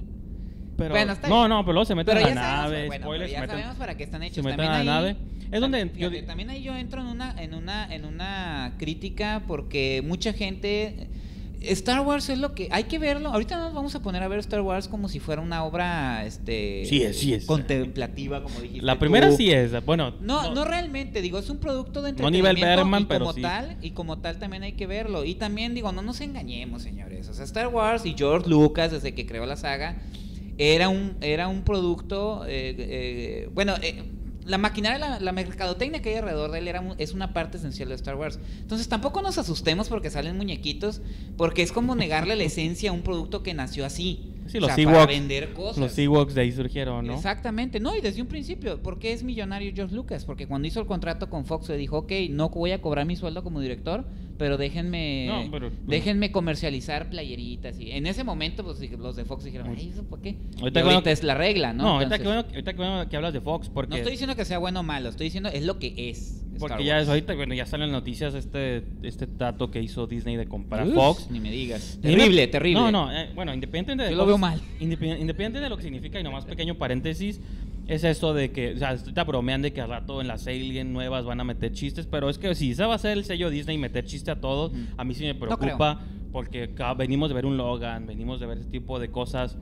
[0.75, 1.49] Pero, Bueno, está no, bien.
[1.49, 3.47] no, pero luego se meten Pero a la sabemos, nave, bueno, spoilers, pero ya se
[3.47, 4.35] meten- sabemos para qué están hechos.
[4.35, 5.15] se meten también a la ahí, nave.
[5.51, 9.43] Es donde fíjate, yo también ahí yo entro en una, en una, en una crítica
[9.47, 11.07] porque mucha gente
[11.61, 13.29] Star Wars es lo que hay que verlo.
[13.29, 16.85] Ahorita nos vamos a poner a ver Star Wars como si fuera una obra, este,
[16.85, 17.45] Sí es, sí es.
[17.45, 18.85] contemplativa, como dijiste.
[18.85, 19.37] La primera tú.
[19.37, 20.13] sí es, bueno.
[20.21, 23.33] No, no, realmente, digo, es un producto de No nivel entretenimiento Bergman, y como pero
[23.33, 23.41] sí.
[23.41, 25.25] tal, y como tal también hay que verlo.
[25.25, 27.27] Y también digo, no nos engañemos, señores.
[27.29, 29.97] O sea, Star Wars y George Lucas, desde que creó la saga,
[30.57, 34.03] era un, era un producto, eh, eh, bueno, eh,
[34.45, 37.89] la maquinaria, la, la mercadotecnia que hay alrededor de él era, es una parte esencial
[37.89, 38.39] de Star Wars.
[38.61, 41.01] Entonces tampoco nos asustemos porque salen muñequitos,
[41.37, 44.33] porque es como negarle la esencia a un producto que nació así.
[44.47, 45.77] Sí, o los sea, para vender cosas.
[45.77, 47.13] Los Ewoks de ahí surgieron, ¿no?
[47.13, 50.25] Exactamente, no, y desde un principio, ¿por qué es millonario George Lucas?
[50.25, 53.15] Porque cuando hizo el contrato con Fox le dijo, ok, no voy a cobrar mi
[53.15, 54.05] sueldo como director,
[54.39, 59.43] pero déjenme No, pero- déjenme comercializar playeritas y en ese momento pues los de Fox
[59.43, 61.83] dijeron, "Ay, eso por qué?" Ahorita ahorita, que es la regla, ¿no?
[61.83, 64.35] No, ahorita, que bueno, ahorita que bueno que hablas de Fox, porque, no estoy diciendo
[64.35, 66.37] que sea bueno o malo, estoy diciendo es lo que es.
[66.59, 67.03] Star porque ya Wars.
[67.03, 70.93] es ahorita, bueno, ya salen noticias este, este trato que hizo Disney de comprar Uf,
[70.93, 71.27] Fox.
[71.31, 71.99] Ni me digas.
[72.01, 72.81] Terrible, terrible.
[72.81, 74.59] No, no, eh, bueno, independiente de Yo lo veo mal.
[74.79, 77.39] independ- Independiente de lo que significa, y nomás pequeño paréntesis,
[77.89, 80.93] es eso de que, o sea, ahorita bromean de que al rato en las Alien
[80.93, 83.49] nuevas van a meter chistes, pero es que si ese va a ser el sello
[83.49, 85.99] Disney meter chiste a todos, a mí sí me No preocupa,
[86.31, 89.57] porque venimos de ver un Logan, venimos de ver ese tipo de cosas.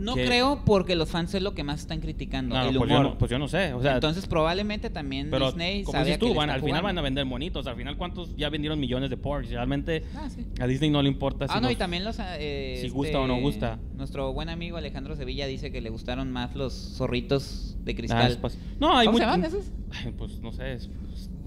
[0.00, 2.90] No que- creo porque los fans es lo que más están criticando, No, el pues,
[2.90, 3.02] humor.
[3.04, 6.14] yo no, pues yo no sé, o sea, Entonces probablemente también pero Disney como sabía
[6.14, 8.80] dices que tú, van, al final van a vender monitos, al final cuántos ya vendieron
[8.80, 10.44] millones de Porsche, realmente Ah, sí.
[10.60, 12.16] a Disney no le importa si Ah, no, nos- y también los...
[12.20, 13.78] eh, si gusta o no gusta.
[13.96, 18.38] Nuestro buen amigo Alejandro Sevilla dice que le gustaron más los zorritos de Ah, cristal.
[18.78, 19.70] No, hay ¿Cómo se llaman esos?
[20.16, 20.88] Pues no sé, es-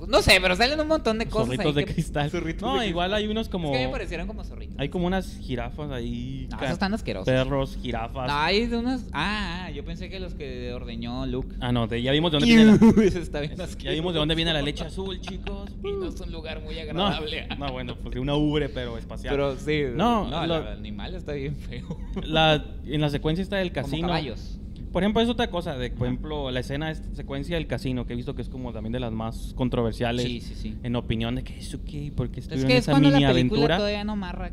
[0.07, 2.29] No sé, pero salen un montón de cosas zorritos ahí de que- cristal.
[2.29, 3.23] Zorritos No, de igual cristal.
[3.23, 4.75] hay unos como Es que me parecieron como zorritos.
[4.79, 7.25] hay como unas jirafas ahí, No, ca- esos están asquerosos.
[7.25, 8.27] perros, jirafas.
[8.27, 9.01] No, hay de unos...
[9.13, 11.55] Ah, yo pensé que los que ordeñó Luke.
[11.59, 14.19] Ah, no, de- ya vimos de dónde viene la, Eso está bien ya vimos de
[14.19, 15.69] dónde viene la leche azul, chicos.
[15.83, 17.47] Y no es un lugar muy agradable.
[17.57, 19.33] no, bueno, pues de una ubre pero espacial.
[19.33, 19.83] Pero sí.
[19.95, 21.97] No, no lo- el animal está bien feo.
[22.23, 24.07] La, en la secuencia está del Como casino.
[24.07, 24.59] caballos.
[24.93, 28.13] Por ejemplo, es otra cosa, de, por ejemplo, la escena, esta secuencia del casino, que
[28.13, 30.77] he visto que es como también de las más controversiales Sí, sí, sí.
[30.83, 33.27] en opinión de que eso qué, porque Es estuvieron que es esa cuando la mini
[33.33, 33.77] película aventura.
[33.77, 34.51] todavía no marra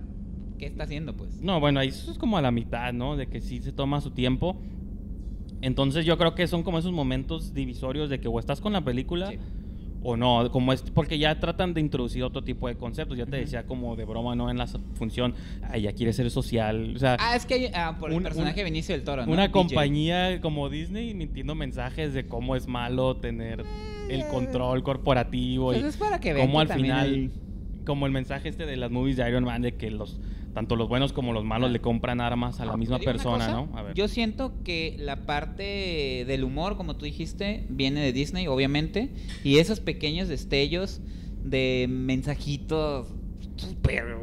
[0.58, 1.40] qué está haciendo, pues.
[1.42, 3.16] No, bueno, ahí eso es como a la mitad, ¿no?
[3.16, 4.56] De que sí se toma su tiempo.
[5.62, 8.82] Entonces yo creo que son como esos momentos divisorios de que o estás con la
[8.82, 9.38] película Sí.
[10.02, 13.18] O no, como es porque ya tratan de introducir otro tipo de conceptos.
[13.18, 14.50] Ya te decía como de broma, ¿no?
[14.50, 16.94] En la función, ay, ya quiere ser social.
[16.96, 19.26] O sea, Ah, es que ah, por el Un- personaje un- de Benicio del Toro,
[19.26, 19.32] ¿no?
[19.32, 23.64] una compañía como Disney mintiendo mensajes de cómo es malo tener
[24.08, 27.30] el control corporativo Pues y es para que vean cómo al final hay-
[27.84, 30.18] como el mensaje este de las movies de Iron Man de que los
[30.54, 33.76] tanto los buenos como los malos le compran armas a la misma persona, cosa, ¿no?
[33.76, 33.94] A ver.
[33.94, 39.10] Yo siento que la parte del humor, como tú dijiste, viene de Disney, obviamente,
[39.44, 41.00] y esos pequeños destellos
[41.42, 43.08] de mensajitos
[43.56, 44.16] súper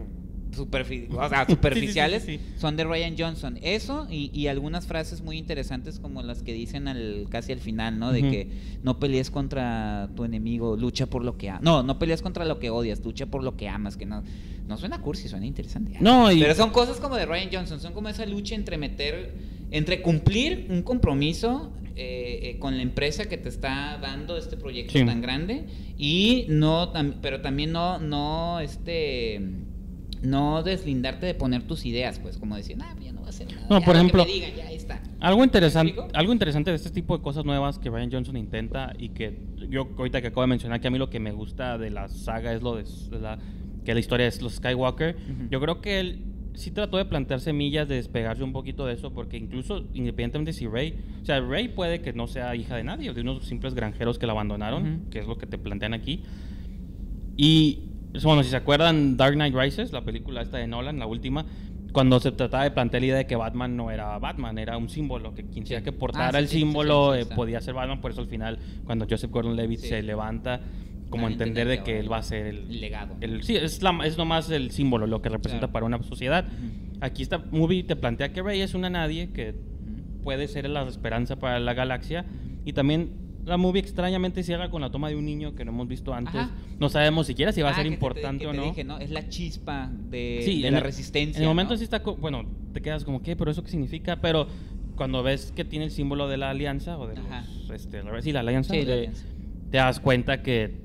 [0.58, 2.44] superfi- o sea, superficiales sí, sí.
[2.58, 3.58] son de Ryan Johnson.
[3.62, 8.00] Eso y, y algunas frases muy interesantes como las que dicen al, casi al final,
[8.00, 8.12] ¿no?
[8.12, 8.48] De que
[8.84, 11.62] no pelees contra tu enemigo, lucha por lo que amas.
[11.64, 14.24] No, no pelees contra lo que odias, lucha por lo que amas, que no,
[14.68, 15.98] no suena cursi, suena interesante.
[16.00, 19.34] No, y Pero son cosas como de Ryan Johnson, son como esa lucha entre meter,
[19.72, 25.04] entre cumplir un compromiso eh, eh, con la empresa que te está dando este proyecto
[25.04, 25.66] tan grande
[25.98, 29.42] y no, tam- pero también no, no, este,
[30.22, 33.48] no deslindarte de poner tus ideas, pues, como decir, ah, ya no va a hacer
[33.52, 33.68] nada.
[33.70, 35.02] No, ya por que ejemplo, me digan, ya ahí está.
[35.20, 39.10] Algo interesante, algo interesante de este tipo de cosas nuevas que Ryan Johnson intenta y
[39.10, 41.90] que yo ahorita que acabo de mencionar que a mí lo que me gusta de
[41.90, 43.40] la saga es lo de, de la
[43.88, 45.16] que la historia es los Skywalker.
[45.50, 46.20] Yo creo que él
[46.56, 50.68] sí trató de plantear semillas de despegarse un poquito de eso porque incluso independientemente si
[50.68, 54.20] Rey, o sea, Rey puede que no sea hija de nadie, de unos simples granjeros
[54.20, 56.24] que la abandonaron, que es lo que te plantean aquí.
[57.38, 57.84] Y
[58.24, 61.46] bueno, si se acuerdan Dark Knight Rises, la película esta de Nolan, la última,
[61.92, 64.90] cuando se trataba de plantear la idea de que Batman no era Batman, era un
[64.90, 65.84] símbolo, que quien sea Sí.
[65.86, 68.12] que Ah, portara sí, el sí, sí, símbolo sí, sí, eh, podía ser Batman, por
[68.12, 70.62] eso al final cuando Joseph Gordon-Levitt se levanta,
[71.10, 73.16] como entender de que él va a ser el legado.
[73.22, 75.74] el- sí, es, la, es nomás el símbolo, lo que representa Claro.
[75.74, 76.46] para una sociedad.
[76.46, 76.98] Ujú.
[77.00, 80.22] Aquí esta movie te plantea que Rey es una nadie, que Ujú.
[80.24, 82.26] puede ser la esperanza para la galaxia.
[82.66, 83.12] Y también
[83.48, 86.36] la movie extrañamente cierra con la toma de un niño que no hemos visto antes.
[86.36, 86.52] Ajá.
[86.80, 88.64] No sabemos siquiera si va a Ah, ser te- importante o no.
[88.66, 89.00] dije, ¿no?
[89.00, 91.38] Es la chispa de, Sí, de en la el- resistencia.
[91.38, 91.78] En el momento ¿no?
[91.78, 93.36] sí está, bueno, te quedas como, ¿qué?
[93.36, 94.18] ¿Pero eso qué significa?
[94.18, 94.48] Pero
[94.96, 98.32] cuando ves que tiene el símbolo de la alianza, o de los, este, la, sí,
[98.32, 99.26] la alianza, Sí, la de- alianza.
[99.72, 100.76] te das cuenta que,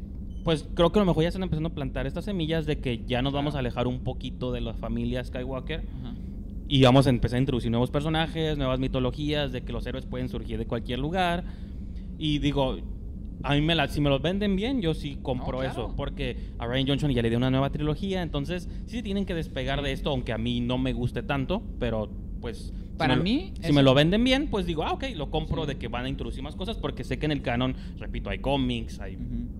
[0.44, 3.04] pues creo que a lo mejor ya están empezando a plantar estas semillas de que
[3.06, 5.80] ya nos vamos a alejar un poquito de la familia Skywalker.
[5.80, 6.14] Ajá.
[6.68, 10.28] Y vamos a empezar a introducir nuevos personajes, nuevas mitologías, de que los héroes pueden
[10.30, 11.44] surgir de cualquier lugar.
[12.24, 12.76] Y digo,
[13.42, 15.72] a mí me la, si me los venden bien, yo sí compro No, claro.
[15.72, 15.94] eso.
[15.96, 19.82] Porque a Ryan Johnson ya le dio una nueva trilogía, entonces sí tienen que despegar
[19.82, 22.08] de esto, aunque a mí no me guste tanto, pero
[22.40, 22.72] pues...
[22.72, 25.04] si Para me lo- mí, Si es- me lo venden bien, pues digo, ah, ok,
[25.16, 25.68] lo compro Sí.
[25.70, 28.38] de que van a introducir más cosas, porque sé que en el canon, repito, hay
[28.38, 29.18] cómics, hay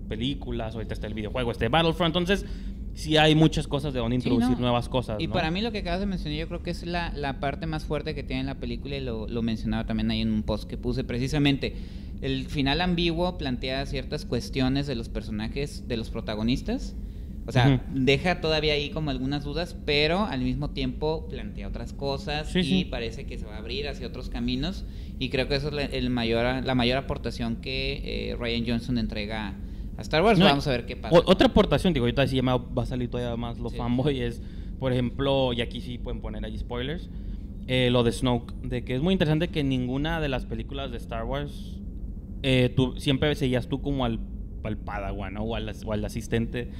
[0.08, 2.46] películas, ahorita está el videojuego, este Battlefront, entonces
[2.94, 4.60] sí hay muchas cosas de donde Sí, introducir no.
[4.62, 5.20] nuevas cosas.
[5.20, 5.32] Y ¿no?
[5.32, 7.84] para mí lo que acabas de mencionar yo creo que es la, la parte más
[7.84, 10.76] fuerte que tiene la película y lo, lo mencionaba también ahí en un post que
[10.76, 11.74] puse precisamente.
[12.22, 16.94] El final ambiguo plantea ciertas cuestiones de los personajes, de los protagonistas.
[17.44, 22.48] O sea, deja todavía ahí como algunas dudas, pero al mismo tiempo plantea otras cosas
[22.48, 22.84] Sí, y sí.
[22.84, 24.84] parece que se va a abrir hacia otros caminos.
[25.18, 28.96] Y creo que eso es la, el mayor, la mayor aportación que eh, Ryan Johnson
[28.98, 29.54] entrega
[29.98, 30.38] a Star Wars.
[30.38, 31.18] No, Vamos a ver qué pasa.
[31.18, 33.76] o- otra aportación, digo, ahorita sí ya me va a salir todavía más lo Sí.
[33.76, 34.40] fanboy, es,
[34.78, 37.10] por ejemplo, y aquí sí pueden poner ahí spoilers,
[37.66, 40.98] eh, lo de Snoke, de que es muy interesante que ninguna de las películas de
[40.98, 41.80] Star Wars
[42.42, 44.20] eh, tú siempre seguías tú como al,
[44.64, 45.42] al Padawan ¿no?
[45.42, 46.70] o, al, o al asistente.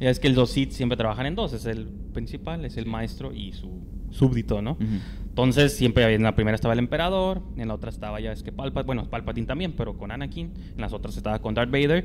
[0.00, 3.32] Ya Es que los Sith siempre trabajan en dos, es el principal, es el maestro
[3.32, 3.70] y su
[4.10, 4.72] súbdito, ¿no?
[4.72, 4.84] Ujú.
[5.28, 8.52] Entonces, siempre en la primera estaba el emperador, en la otra estaba ya es que
[8.52, 12.04] Palpatine, bueno, Palpatine también, pero con Anakin, en las otras estaba con Darth Vader.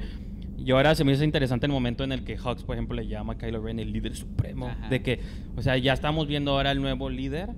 [0.57, 3.07] Y ahora se me hizo interesante el momento en el que Hux, por ejemplo, le
[3.07, 4.67] llama a Kylo Ren el líder supremo.
[4.67, 4.89] Ajá.
[4.89, 5.19] De que,
[5.55, 7.49] o sea, ya estamos viendo ahora el nuevo líder.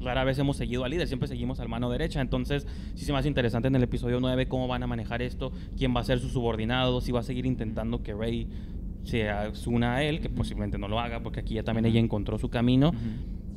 [0.00, 2.20] Rara vez hemos seguido al líder, siempre seguimos al mano derecha.
[2.20, 5.52] Entonces, sí se me hace interesante en el episodio 9 cómo van a manejar esto,
[5.76, 8.48] quién va a ser su subordinado, si va a seguir intentando que Rey
[9.04, 9.28] se
[9.66, 12.48] una a él, que posiblemente no lo haga, porque aquí ya también ella encontró su
[12.50, 12.92] camino.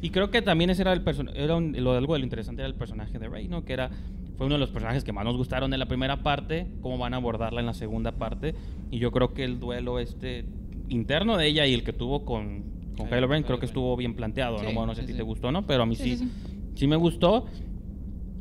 [0.01, 2.61] Y creo que también ese era el person- era un- lo, algo de lo interesante
[2.61, 3.65] era el personaje de Rey, ¿no?
[3.65, 3.89] Que era
[4.37, 7.13] fue uno de los personajes que más nos gustaron en la primera parte, cómo van
[7.13, 8.55] a abordarla en la segunda parte.
[8.89, 10.45] Y yo creo que el duelo este
[10.87, 12.63] interno de ella y el que tuvo con,
[12.99, 14.71] con Sí, Kylo Ren creo que estuvo bien planteado, Sí, ¿no?
[14.73, 15.17] Bueno, no sé sí, si sí.
[15.17, 16.31] te gustó o no, pero a mí Sí, sí, sí,
[16.75, 17.45] sí, me gustó.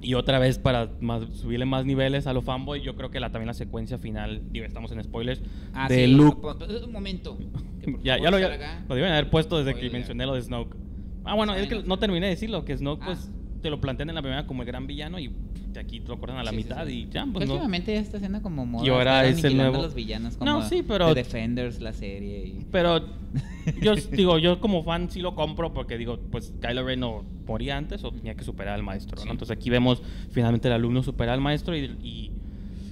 [0.00, 3.30] Y otra vez, para más- subirle más niveles a lo fanboy, yo creo que la,
[3.32, 5.42] también la secuencia final, digo, estamos en spoilers,
[5.72, 6.46] Ah, de sí, Luke
[6.84, 7.36] Un momento.
[8.04, 8.84] Ya, ya lo, salga.
[8.88, 10.76] lo deben haber puesto desde que mencioné lo de Snoke.
[11.24, 13.06] Ah, bueno, es que no terminé de decirlo, que Snoke Ah.
[13.06, 13.30] pues
[13.62, 15.30] te lo plantean en la primera como el gran villano y
[15.72, 16.92] de aquí te lo cortan a la Sí, mitad sí.
[17.08, 17.54] y ya, Que pues no.
[17.54, 18.86] Últimamente ya está haciendo como moda.
[18.86, 22.46] Y ahora es el nuevo- los villanos como No, sí, pero- The Defenders, la serie.
[22.46, 23.04] y- Pero
[23.82, 27.76] yo digo, yo como fan sí lo compro porque digo, pues Kylo Ren no moría
[27.76, 29.30] antes o tenía que superar al maestro, ¿no?
[29.30, 32.30] Entonces aquí vemos finalmente el alumno superar al maestro y, y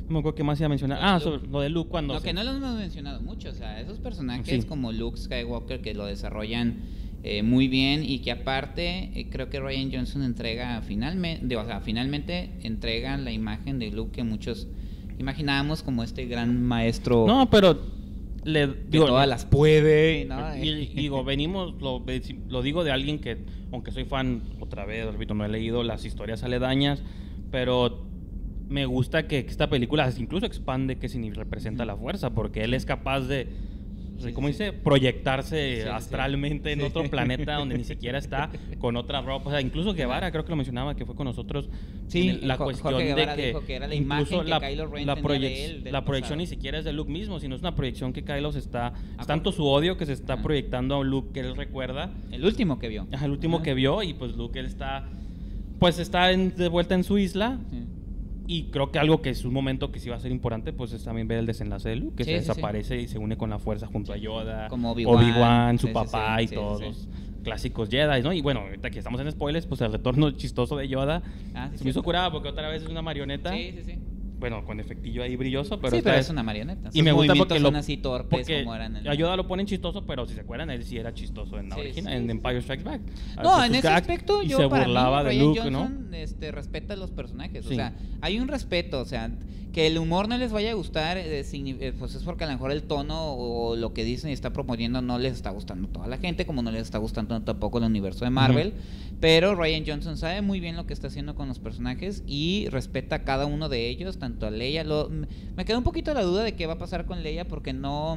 [0.07, 0.99] no me acuerdo qué más iba a mencionar.
[1.01, 3.55] Ah, sobre lo de Luke cuando Lo se- que no lo hemos mencionado mucho, o
[3.55, 4.69] sea, esos personajes Sí.
[4.69, 6.77] como Luke Skywalker que lo desarrollan
[7.29, 11.81] eh, muy bien y que aparte eh, creo que Ryan Johnson entrega finalmente, o sea,
[11.81, 14.69] finalmente entrega la imagen de Luke que muchos
[15.19, 17.81] imaginábamos como este gran maestro No, pero
[18.45, 20.57] le que digo, todas las puede, ¿no?
[20.63, 22.05] Y, y digo, venimos, lo,
[22.49, 23.39] lo digo de alguien que,
[23.73, 27.03] aunque soy fan, otra vez, repito, no he leído las historias aledañas,
[27.51, 28.07] pero
[28.69, 32.87] me gusta que esta película incluso expande qué significa representa la fuerza, porque él es
[32.87, 33.49] capaz de,
[34.19, 34.53] Sí, ¿cómo sí.
[34.53, 34.73] dice?
[34.73, 39.49] Proyectarse Sí, astralmente en otro planeta donde ni siquiera está con otra ropa.
[39.49, 41.69] O sea, incluso Guevara, creo que lo mencionaba, que fue con nosotros.
[42.09, 44.45] Sí, el- la Jo- cuestión Jorge Guevara de que, dijo que era la incluso imagen
[44.45, 46.41] que la, Kylo Ren la, tenía de él del la proyección pasado.
[46.41, 48.89] ni siquiera es de Luke mismo, sino es una proyección que Kylo se está...
[48.89, 50.43] Ah, Es tanto su odio que se está Ajá.
[50.43, 52.11] proyectando a un Luke que él recuerda.
[52.33, 53.07] El último que vio.
[53.13, 53.65] Ajá, el último Ajá.
[53.65, 55.09] que vio y pues Luke él está...
[55.79, 57.83] Pues está en- de vuelta en su isla Sí.
[58.47, 60.93] Y creo que algo que es un momento que sí va a ser importante pues
[60.93, 62.49] es también ver el desenlace de Luke, que Sí, se sí, sí.
[62.49, 65.79] desaparece y se une con la fuerza junto a Yoda, Como Obi-Wan.
[65.79, 67.09] Su papá y todos los
[67.45, 68.33] clásicos Jedi, ¿no?
[68.33, 71.23] Y bueno, ahorita que estamos en spoilers, pues el retorno chistoso de Yoda
[71.55, 73.53] Ah, sí, se me hizo curada porque otra vez es una marioneta.
[73.53, 73.99] Sí, sí, sí.
[74.39, 76.91] Bueno, con efectillo ahí brilloso, pero sí, pero es una marioneta.
[76.93, 79.47] y me gusta porque lo, son así torpes porque como eran en a Yoda lo
[79.47, 82.19] ponen chistoso, pero si se acuerdan, él sí era chistoso en la Sí, original, sí,
[82.19, 82.31] en.
[82.31, 83.01] Empire Strikes Back.
[83.43, 85.81] No, en ese aspecto yo se para burlaba mí, de Luke, ¿no?
[85.81, 87.67] Johnson este, respeta a los personajes.
[87.67, 89.01] O sea, hay un respeto.
[89.01, 89.31] O sea,
[89.77, 92.55] que el humor no les vaya a gustar, eh, eh, pues es porque a lo
[92.55, 95.93] mejor el tono o lo que dicen y está proponiendo no les está gustando a
[95.93, 98.73] toda la gente, como no les está gustando tampoco el universo de Marvel.
[99.21, 103.17] Pero Ryan Johnson sabe muy bien lo que está haciendo con los personajes y respeta
[103.17, 104.83] a cada uno de ellos, tanto a Leia.
[104.83, 107.75] Lo, me queda un poquito la duda de qué va a pasar con Leia porque
[107.75, 108.17] no,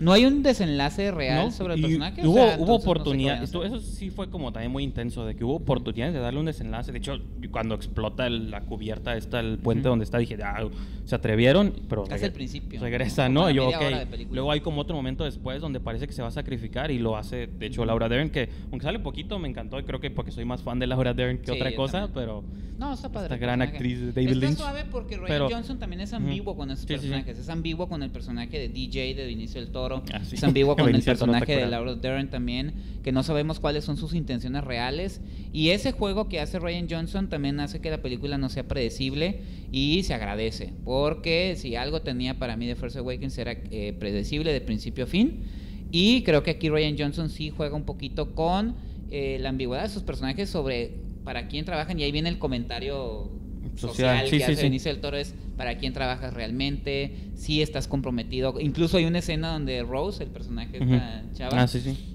[0.00, 1.50] no hay un desenlace real ¿no?
[1.50, 2.22] sobre el personaje.
[2.22, 3.76] o Hubo, sea, hubo entonces no sé qué oportunidad, vayan a esto- hacer.
[3.78, 6.92] eso sí fue como también muy intenso, de que hubo oportunidades de darle un desenlace.
[6.92, 7.18] De hecho,
[7.50, 10.66] cuando explota el- la cubierta, está el puente donde está, dije, ah,
[11.04, 13.50] se atrevieron, pero Es el principio, Regresa, ¿no?
[13.50, 14.26] yo, de.
[14.30, 17.16] Luego hay como otro momento después donde parece que se va a sacrificar y lo
[17.16, 20.30] hace, de hecho, Laura Dern, que aunque sale poquito, me encantó y creo que porque
[20.30, 22.44] soy más fan de Laura Dern que Sí, otra cosa, pero
[22.78, 23.26] No, está padre.
[23.34, 24.58] esta gran actriz David está Lynch.
[24.58, 27.00] suave porque Ryan Pero- Johnson también es ambiguo con esos Sí, sí, sí.
[27.08, 27.38] personajes.
[27.38, 29.87] Es ambiguo con el personaje de DJ de Vinicio del Toro.
[30.12, 30.36] Ah, sí.
[30.36, 31.66] Es ambiguo con el personaje de.
[31.66, 35.20] Laura Dern también, que no sabemos cuáles son sus intenciones reales.
[35.52, 39.40] Y ese juego que hace Ryan Johnson también hace que la película no sea predecible
[39.72, 40.72] y se agradece.
[40.84, 45.06] Porque si algo tenía para mí de First Awakens era eh, predecible de principio a
[45.06, 45.42] fin.
[45.90, 48.76] Y creo que aquí Ryan Johnson sí juega un poquito con
[49.10, 50.92] eh, la ambigüedad de sus personajes sobre
[51.24, 51.98] para quién trabajan.
[51.98, 53.30] Y ahí viene el comentario
[53.78, 54.62] social, Social, sí, que sí, hace sí.
[54.62, 58.58] Benicio del Toro es para quién trabajas realmente, si estás comprometido.
[58.60, 61.34] Incluso hay una escena donde Rose, el personaje de esta Ujú.
[61.36, 61.66] chava, Ah,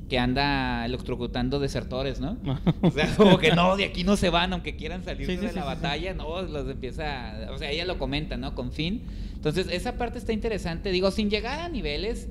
[0.09, 2.37] que anda electrocutando desertores, ¿no?
[2.81, 5.45] O sea, como que no, de aquí no se van, aunque quieran salir Sí, sí,
[5.45, 8.53] de la batalla, no, los empieza, o sea, ella lo comenta, ¿no?
[8.53, 9.01] Con fin.
[9.33, 12.29] Entonces, esa parte está interesante, digo, sin llegar a niveles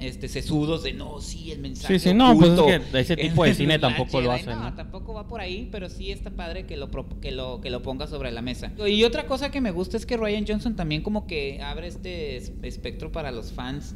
[0.00, 1.98] este sesudos de no, sí, el mensaje.
[1.98, 4.40] Sí, sí, no, pues es que ese tipo de cine tampoco lo Jedi".
[4.42, 4.74] hace, No, ¿no?
[4.74, 8.06] tampoco va por ahí, pero sí está padre que lo, que lo que lo ponga
[8.06, 8.72] sobre la mesa.
[8.86, 12.36] Y otra cosa que me gusta es que Ryan Johnson también como que abre este
[12.36, 13.94] es- espectro para los fans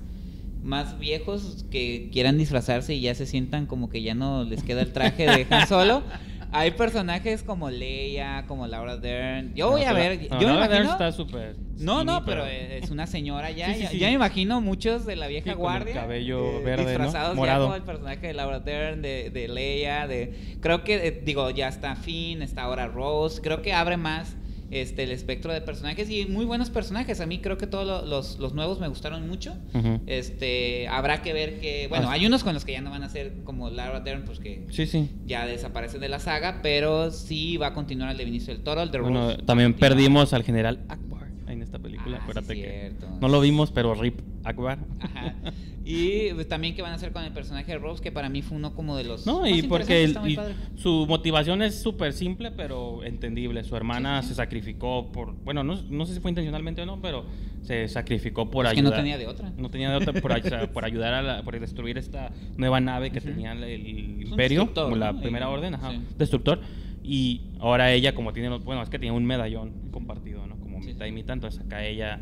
[0.62, 4.82] más viejos que quieran disfrazarse y ya se sientan como que ya no les queda
[4.82, 6.02] el traje de Han Solo.
[6.50, 9.54] Hay personajes como Leia, como Laura Dern.
[9.54, 11.56] Yo voy a ver, No, yo me Laura Dern está súper.
[11.78, 13.66] no, no, pero es una señora ya.
[13.68, 13.98] Sí, sí, ya, sí.
[13.98, 15.94] ya me imagino muchos de la vieja Sí, con el guardia.
[15.94, 16.88] cabello eh, verde, ¿no?
[16.90, 17.64] Disfrazados ya Morado.
[17.64, 20.56] como el personaje de Laura Dern, de, de Leia, de...
[20.60, 23.42] Creo que, eh, digo, ya está Finn, está ahora Rose.
[23.42, 24.34] Creo que abre más
[24.70, 27.20] este el espectro de personajes y muy buenos personajes.
[27.20, 29.56] A mí creo que todos lo- los, los nuevos me gustaron mucho.
[30.06, 31.86] Este, habrá que ver que...
[31.88, 32.12] Bueno, Ah.
[32.12, 34.66] hay unos con los que ya no van a ser como Laura Dern, pues que
[34.70, 35.10] Sí, sí.
[35.26, 38.82] ya desaparecen de la saga, pero sí va a continuar el de Benicio del Toro,
[38.82, 41.17] el de Bueno, también perdimos al general Akbar en
[41.68, 42.16] esta película.
[42.16, 44.78] Ah, sí, Acuérdate que no lo vimos, pero Rip Akbar.
[45.00, 45.34] Ajá.
[45.90, 48.42] Y pues, también que van a hacer con el personaje de Rose, que para mí
[48.42, 49.26] fue uno como de los.
[49.26, 50.38] No, más y porque el- y
[50.76, 53.64] su motivación es súper simple, pero entendible.
[53.64, 55.32] Su hermana se sacrificó por.
[55.44, 57.24] Bueno, no, no sé si fue intencionalmente o no, pero
[57.62, 58.98] se sacrificó por Es que ayudar.
[58.98, 59.50] no tenía de otra.
[59.56, 63.22] No tenía de otra por, por ayudar a la, por destruir esta nueva nave que
[63.22, 65.22] tenía el, imperio, como la ¿no?
[65.22, 66.60] primera orden, ajá, destructor.
[67.02, 70.27] Y ahora ella, como tiene, bueno, es que tiene un medallón compartido.
[70.78, 72.20] Como Sí, mitad y mitad, entonces acá ella.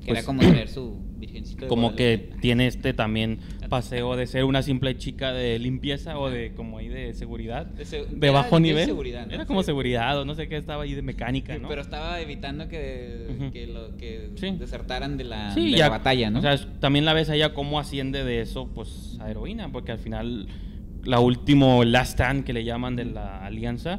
[0.00, 3.38] Que pues, era como traer su virgencito de como que tiene este también
[3.68, 7.84] paseo de ser una simple chica de limpieza o de como ahí de seguridad De
[7.84, 9.32] se- de bajo nivel seguridad, ¿no?
[9.34, 9.66] era como Sí.
[9.66, 13.50] seguridad o no sé qué estaba ahí de mecánica no Pero estaba evitando que, Ujú.
[13.50, 14.52] que, lo, que Sí.
[14.56, 16.38] desertaran de la, de ya la batalla, ¿no?
[16.38, 19.90] o sea también la ves a ella cómo asciende de eso pues a heroína porque
[19.90, 20.46] al final
[21.02, 23.98] la último last stand que le llaman de la alianza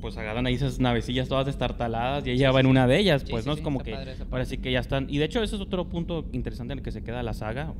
[0.00, 3.44] pues agarran ahí esas navecillas todas destartaladas y ella va en una de ellas pues
[3.44, 5.42] sí, no sí, es como que padre ahora sí que ya están y de hecho
[5.42, 7.74] eso es otro punto interesante en el que se queda la saga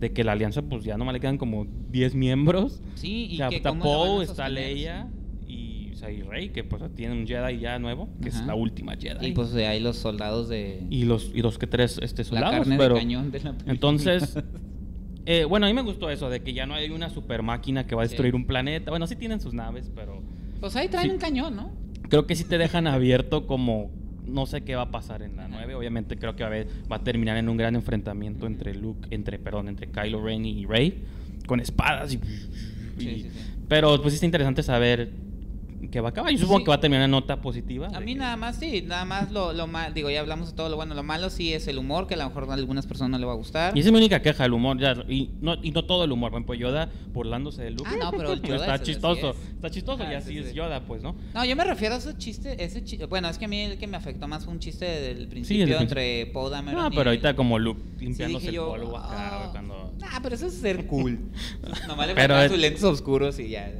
[0.00, 3.36] de que la alianza pues ya nomás le quedan como 10 miembros sí, y o
[3.36, 5.08] sea, que está la Poe, está Leia
[5.46, 8.54] y, o sea, y Rey, que pues tiene un Jedi ya nuevo, que es la
[8.56, 8.96] última.
[8.96, 9.28] Jedi.
[9.28, 10.82] Y pues de ahí los soldados de.
[10.90, 13.54] y los y dos que tres este la soldados, carne pero de cañón de la
[13.66, 14.36] entonces
[15.26, 17.86] eh, bueno, a mí me gustó eso de que ya no hay una super máquina
[17.86, 18.10] que va a Sí.
[18.10, 18.90] destruir un planeta.
[18.90, 20.22] Bueno, sí tienen sus naves, pero
[20.64, 21.12] Pues ahí traen Sí.
[21.12, 21.70] un cañón, ¿no?
[22.08, 23.90] creo que sí te dejan abierto como
[24.26, 25.52] no sé qué va a pasar en la Ajá.
[25.56, 25.74] 9.
[25.74, 29.08] Obviamente creo que va a, haber- va a terminar en un gran enfrentamiento entre Luke,
[29.10, 31.02] entre perdón, entre Kylo Ren y Rey
[31.46, 33.30] con espadas y, y- Sí, sí, sí.
[33.68, 35.10] pero pues sí está interesante saber
[35.88, 36.30] qué va a acabar.
[36.32, 36.64] Yo supongo Sí.
[36.64, 37.88] que va a terminar en nota positiva.
[37.94, 40.56] A mí que- nada más, sí, nada más lo, lo mal, digo, ya hablamos de
[40.56, 42.86] todo lo bueno, lo malo sí es el humor, que a lo mejor a algunas
[42.86, 43.76] personas no le va a gustar.
[43.76, 44.78] Y esa es mi única queja, el humor.
[44.78, 46.30] Ya, y, no, y no todo el humor.
[46.30, 47.84] Por ejemplo, Yoda burlándose de Luke.
[47.86, 49.30] Ah, no, pero el Yoda está es- chistoso.
[49.30, 49.36] es.
[49.54, 50.54] Está chistoso Ajá, y así sí, es sí.
[50.54, 51.14] Yoda, pues, ¿no?
[51.34, 53.78] No, yo me refiero a ese chiste, ese chi- bueno, es que a mí el
[53.78, 56.96] que me afectó más fue un chiste del principio el entre Poe Dameron No, y-
[56.96, 59.83] pero ahorita como Luke limpiándose el yo, polvo acá, ah, cuando...
[60.02, 61.18] Ah, pero eso es ser cool.
[61.88, 63.72] Nomás le Pero sus lentes oscuros y ya.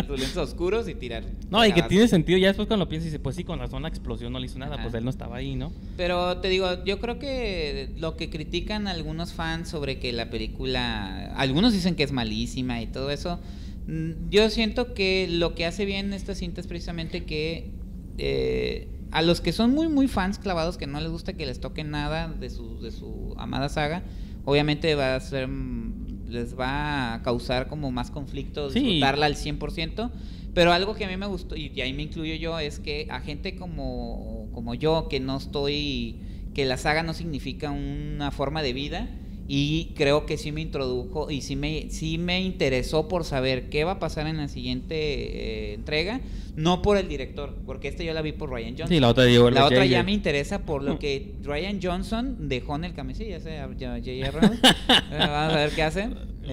[0.06, 1.24] sus lentes oscuros y tirar.
[1.50, 2.38] No, y que tiene sentido.
[2.38, 4.58] Ya después cuando lo piensas, dices, pues sí, con razón la explosión no le hizo
[4.58, 4.74] nada.
[4.74, 4.82] Ajá.
[4.84, 5.72] Pues él no estaba ahí, ¿no?
[5.96, 11.32] Pero te digo, yo creo que lo que critican algunos fans sobre que la película,
[11.36, 13.40] algunos dicen que es malísima y todo eso,
[13.86, 17.70] mm, yo siento que lo que hace bien esta cinta es precisamente que
[18.18, 21.60] eh, a los que son muy muy fans clavados que no les gusta que les
[21.60, 24.02] toque nada de su, de su amada saga,
[24.44, 28.80] obviamente va a ser mm, les va a causar como más conflicto Sí.
[28.80, 30.10] disfrutarla al 100%,
[30.54, 33.20] pero algo que a mí me gustó, y ahí me incluyo yo, es que a
[33.20, 36.16] gente como, como yo, que no estoy,
[36.54, 39.08] que la saga no significa una forma de vida,
[39.48, 43.84] y creo que sí me introdujo y sí me, sí me interesó por saber qué
[43.84, 46.20] va a pasar en la siguiente eh, entrega,
[46.56, 48.88] no por el director, porque este yo la vi por Ryan Johnson.
[48.88, 52.76] Sí, la otra digo, La otra ya me interesa por lo que Ryan Johnson dejó
[52.76, 54.22] en el ya.
[54.22, 54.58] Abrams.
[55.12, 56.08] Eh, Vamos a ver qué hace.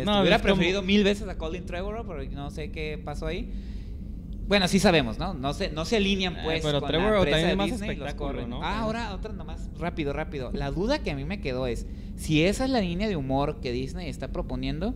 [0.06, 3.50] No, hubiera como- preferido mil veces a Colin Trevorrow, pero no sé qué pasó ahí.
[4.50, 5.34] Bueno, sí sabemos, ¿no?
[5.36, 7.72] No se, no se alinean, Eh, pues, pero con Trevorrow la empresa también de más
[7.72, 8.48] Disney espectáculo.
[8.48, 8.64] ¿no?
[8.64, 10.52] Ah, ahora otra nomás, rápido, rápido.
[10.54, 11.86] La duda que a mí me quedó es,
[12.18, 14.96] si esa es la línea de humor que Disney está proponiendo,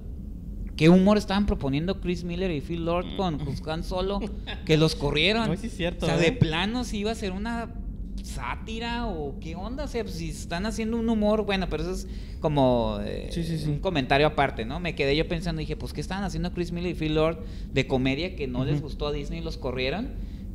[0.76, 4.20] ¿qué humor estaban proponiendo Chris Miller y Phil Lord con Han Solo?
[4.66, 5.48] Que los corrieron.
[5.48, 6.22] No, sí es cierto, O sea, ¿eh?
[6.22, 7.70] de plano si iba a ser una
[8.24, 11.92] sátira o qué onda, o sea, pues, si están haciendo un humor, bueno, pero eso
[11.92, 12.08] es
[12.40, 13.70] como eh, Sí, sí, sí.
[13.70, 14.80] un comentario aparte, ¿no?
[14.80, 17.86] Me quedé yo pensando, dije, pues, ¿qué estaban haciendo Chris Miller y Phil Lord de
[17.86, 20.12] comedia que no les gustó a Disney y los corrieron?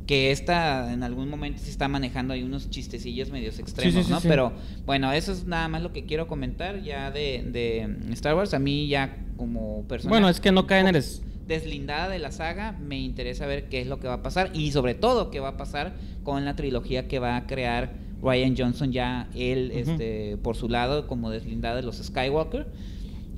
[0.07, 4.19] Que esta en algún momento se está manejando ahí unos chistecillos medios extremos, ¿no?
[4.21, 4.51] Pero
[4.87, 8.55] bueno, eso es nada más lo que quiero comentar ya de, de Star Wars.
[8.55, 11.03] A mí ya como persona Bueno, es que no caen en el...
[11.49, 14.71] deslindada de la saga, me interesa ver qué es lo que va a pasar y
[14.71, 17.91] sobre todo qué va a pasar con la trilogía que va a crear
[18.21, 22.67] Ryan Johnson ya él este por su lado como deslindada de los Skywalker.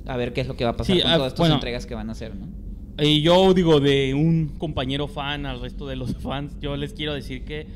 [0.06, 1.54] a ver qué es lo que va a pasar Sí, con ah, todas estas bueno.
[1.56, 2.46] entregas que van a hacer, ¿no?
[3.02, 7.14] Y yo digo, de un compañero fan al resto de los fans, yo les quiero
[7.14, 7.66] decir que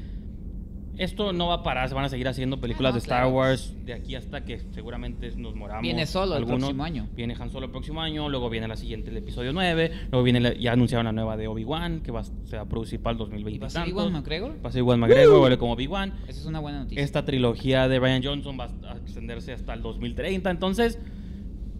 [0.98, 3.18] esto no va a parar, se van a seguir haciendo películas Ah, no, de Star
[3.22, 3.36] claro.
[3.36, 5.82] Wars de aquí hasta que seguramente nos moramos.
[5.82, 7.08] Viene Solo el próximo año.
[7.14, 10.40] Viene Han Solo el próximo año, luego viene la siguiente, el episodio 9, luego viene,
[10.40, 13.18] la- ya anunciaron la nueva de Obi-Wan, que va, se va a producir para el
[13.18, 13.56] 2020.
[13.56, 14.02] ¿Y va a y ser tantos.
[14.02, 14.56] Iwan McGregor?
[14.64, 16.14] Va a ser Iwan McGregor, vuelve como Obi-Wan.
[16.28, 17.02] Esa es una buena noticia.
[17.04, 20.50] Esta trilogía de Ryan Johnson va a extenderse hasta el 2030.
[20.50, 20.98] Entonces,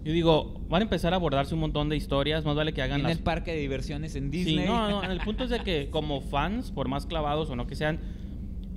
[0.04, 2.44] yo digo, van a empezar a abordarse un montón de historias.
[2.44, 4.66] Más vale que hagan en las el parque de diversiones en Sí, Disney.
[4.66, 7.74] no, no, el punto es de que como fans, por más clavados o no que
[7.74, 7.98] sean,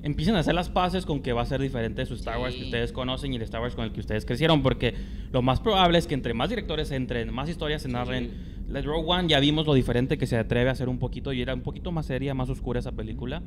[0.04, 2.54] empiecen a hacer las paces con que va a ser diferente de su Star Wars
[2.54, 2.66] que Sí.
[2.66, 4.94] ustedes conocen y el Star Wars con el que ustedes crecieron, porque
[5.32, 8.32] lo más probable es que entre más directores entren, más historias se narren.
[8.70, 11.42] La Rogue One ya vimos lo diferente que se atreve a hacer un poquito y
[11.42, 13.42] era un poquito más seria, más oscura esa película.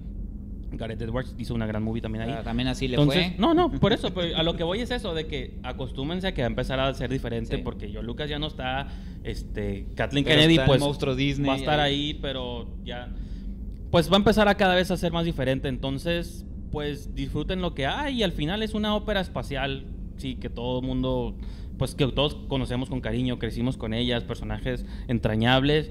[0.75, 2.31] Gareth Edwards hizo una gran movie también ahí.
[2.35, 3.37] Ah, también así le Entonces, fue.
[3.39, 6.33] no, no, por eso, pero a lo que voy es eso, de que acostúmense a
[6.35, 7.63] que va a empezar a ser diferente, Sí.
[7.63, 8.89] porque yo Lucas ya no está,
[9.23, 13.11] este, Kathleen Pero Kennedy pues monstruo Disney va a estar ahí, pero ya,
[13.93, 17.75] pues va a empezar a cada vez a ser más diferente, entonces, pues disfruten lo
[17.75, 19.85] que hay y al final es una ópera espacial,
[20.17, 21.37] sí, que todo el mundo,
[21.79, 25.91] pues que todos conocemos con cariño, crecimos con ellas, personajes entrañables,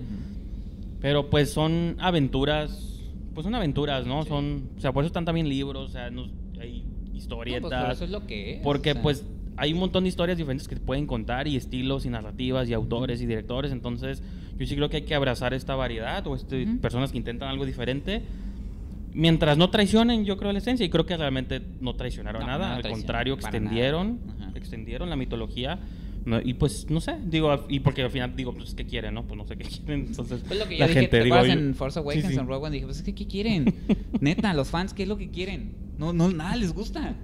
[1.00, 3.00] pero pues son aventuras,
[3.34, 4.24] pues son aventuras, ¿no?
[4.24, 4.30] Sí.
[4.30, 6.30] Son, o sea, por eso están también libros, o sea, nos-
[6.60, 7.62] hay No, historietas.
[7.70, 8.60] pues por eso es lo que es.
[8.62, 9.24] Porque o sea, pues
[9.58, 12.74] hay un montón de historias diferentes que te pueden contar y estilos y narrativas y
[12.74, 14.24] autores y directores, entonces
[14.62, 16.78] yo sí creo que hay que abrazar esta variedad o este, Ujú.
[16.78, 18.22] personas que intentan algo diferente.
[19.14, 22.70] Mientras no traicionen, yo creo la esencia y creo que realmente no traicionaron No, nada,
[22.70, 24.20] no al traicionaron, contrario, extendieron,
[24.56, 25.80] extendieron la mitología.
[26.24, 29.24] no, y pues no sé, digo, y porque al final digo, pues qué quieren, ¿no?
[29.24, 31.36] Pues no sé qué quieren, entonces Fue lo que yo la dije, gente ¿te digo,
[31.46, 32.40] yo- en Force sí, Awakens sí.
[32.40, 32.74] en Rogue One?
[32.74, 33.74] Dije, pues es que ¿qué quieren?
[34.22, 35.74] Neta, los fans, ¿qué es lo que quieren?
[35.98, 37.16] No, no, nada les gusta.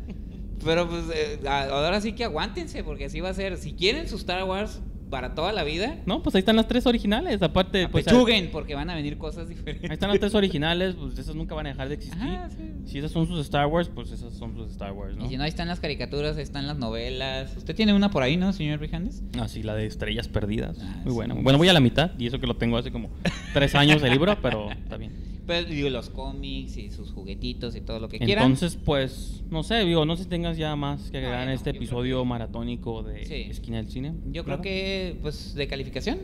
[0.65, 3.57] Pero pues eh, ahora sí que aguántense, porque así va a ser.
[3.57, 6.85] Si quieren su Star Wars para toda la vida, No, pues ahí están las tres
[6.85, 9.89] originales, aparte pues apechuguen, porque van a venir cosas diferentes.
[9.89, 12.21] Ahí están las tres originales, pues esas nunca van a dejar de existir.
[12.21, 12.63] Ajá, sí.
[12.85, 15.25] Si esas son sus Star Wars, pues esas son sus Star Wars, ¿no?
[15.25, 17.55] Y si no, ahí están las caricaturas, ahí están las novelas.
[17.57, 19.23] Usted tiene una por ahí, ¿no, señor Rijandes?
[19.39, 20.77] Ah, sí, la de Estrellas Perdidas.
[20.81, 21.15] Ah, Muy sí.
[21.15, 21.35] bueno.
[21.41, 23.09] Bueno, voy a la mitad, y eso que lo tengo hace como
[23.53, 25.26] tres años el libro, pero está bien.
[25.47, 28.43] Pero digo, los cómics y sus juguetitos y todo lo que quieran.
[28.51, 31.53] Entonces, pues, no sé, digo, no sé si tengas ya más que agregar en no,
[31.53, 33.33] este episodio que- maratónico de Sí.
[33.49, 34.13] Esquina del Cine.
[34.31, 34.61] Yo Claro.
[34.61, 36.19] creo que, pues, de calificación,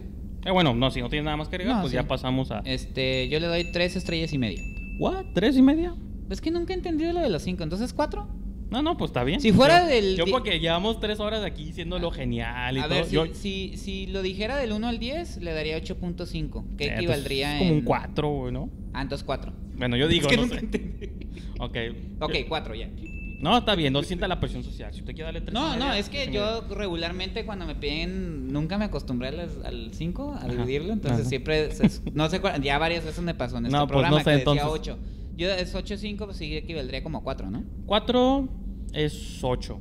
[0.46, 1.96] Eh, bueno, no, si no tienes nada más que agregar, No, pues sí.
[1.96, 2.60] ya pasamos a...
[2.66, 4.60] este, yo le doy tres estrellas y media.
[5.00, 5.28] ¿What?
[5.34, 5.96] ¿Tres y media?
[6.30, 8.28] Es que nunca he entendido lo de los cinco, entonces cuatro.
[8.74, 9.40] No, no, pues está bien.
[9.40, 12.84] Si fuera Yo- del Yo porque llevamos tres horas aquí diciendo lo genial y A
[12.88, 12.96] todo.
[12.96, 16.66] ver, si, yo, si, si lo dijera del 1 al 10, le daría 8.5.
[16.78, 17.76] ¿Qué Eh, equivaldría como en...?
[17.78, 18.70] un 4, güey, ¿no?
[18.94, 19.54] Ah, entonces 4.
[19.78, 21.14] Bueno, yo digo, es que no nunca sé.
[21.60, 21.78] Ok.
[22.20, 22.90] Ok, 4 ya.
[23.42, 24.94] No, está bien, no sienta la presión social.
[24.94, 25.54] Si usted quiere darle tres.
[25.54, 26.76] No, y no, media, es que yo media.
[26.78, 31.30] regularmente cuando me piden, nunca me acostumbré al 5, a dividirlo, entonces Ajá.
[31.30, 34.18] siempre, se- no sé, cuál- ya varias veces me pasó en este No, pues, programa
[34.18, 34.98] no sé, que decía entonces- 8.
[35.36, 37.64] Yo es 8.5, pues sí equivaldría como a 4, ¿no?
[37.88, 38.48] Cuatro
[38.94, 39.80] es 8.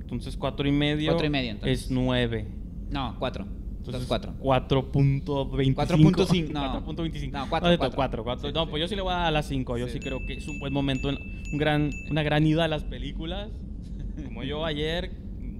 [0.00, 1.10] Entonces, cuatro y medio.
[1.10, 1.82] Cuatro y medio, entonces.
[1.84, 2.46] Es 9.
[2.90, 3.44] No, 4.
[3.44, 4.34] Entonces, Entonces 4.
[4.40, 5.74] 4.25.
[5.74, 6.84] 4.5, no.
[6.86, 7.30] 4.25.
[7.32, 7.96] No, cuatro, de cuatro.
[7.96, 8.48] 4, 4.
[8.48, 8.70] Sí, No, sí.
[8.70, 9.78] pues yo sí le voy a dar a las 5.
[9.78, 9.94] Yo Sí.
[9.94, 13.50] sí creo que es un buen momento, un gran, una gran ida a las películas.
[14.24, 15.12] Como yo ayer,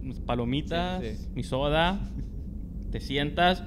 [0.03, 1.03] mis palomitas,
[1.35, 1.99] mi soda,
[2.91, 3.63] te sientas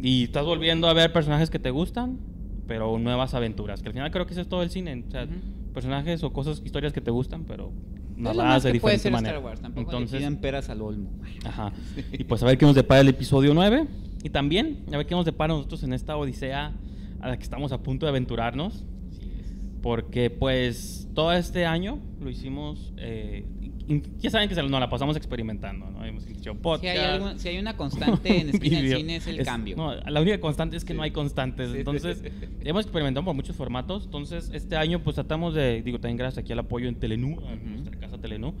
[0.00, 2.18] y estás volviendo a ver personajes que te gustan,
[2.66, 3.82] pero nuevas aventuras.
[3.82, 5.04] Que al final creo que eso es todo el cine.
[5.06, 5.34] O sea, Ujú.
[5.72, 7.72] personajes o cosas, historias que te gustan, pero
[8.16, 9.36] Es lo más de que puede ser manera.
[9.36, 11.10] Star Wars, tampoco Entonces, le pidan peras al olmo.
[11.44, 11.72] Ajá.
[12.12, 13.86] Y pues a ver qué nos depara el episodio 9.
[14.24, 16.72] Y también a ver qué nos depara nosotros en esta odisea
[17.20, 18.84] a la que estamos a punto de aventurarnos.
[19.82, 22.92] Porque pues todo este año lo hicimos...
[22.96, 23.44] eh,
[24.18, 26.04] ya saben que se, nos la pasamos experimentando, ¿no?
[26.04, 26.82] Hemos hecho podcast.
[26.82, 28.96] Si hay, si hay una constante en del video.
[28.98, 29.76] cine es el cambio.
[29.76, 30.96] No, la única constante es que Sí.
[30.96, 31.72] no hay constantes.
[31.74, 32.22] Entonces,
[32.64, 34.04] hemos experimentado por muchos formatos.
[34.06, 37.46] Entonces, este año, pues tratamos de, digo, también gracias aquí al apoyo en Telenú, Ujú.
[37.70, 38.54] nuestra casa Telenú.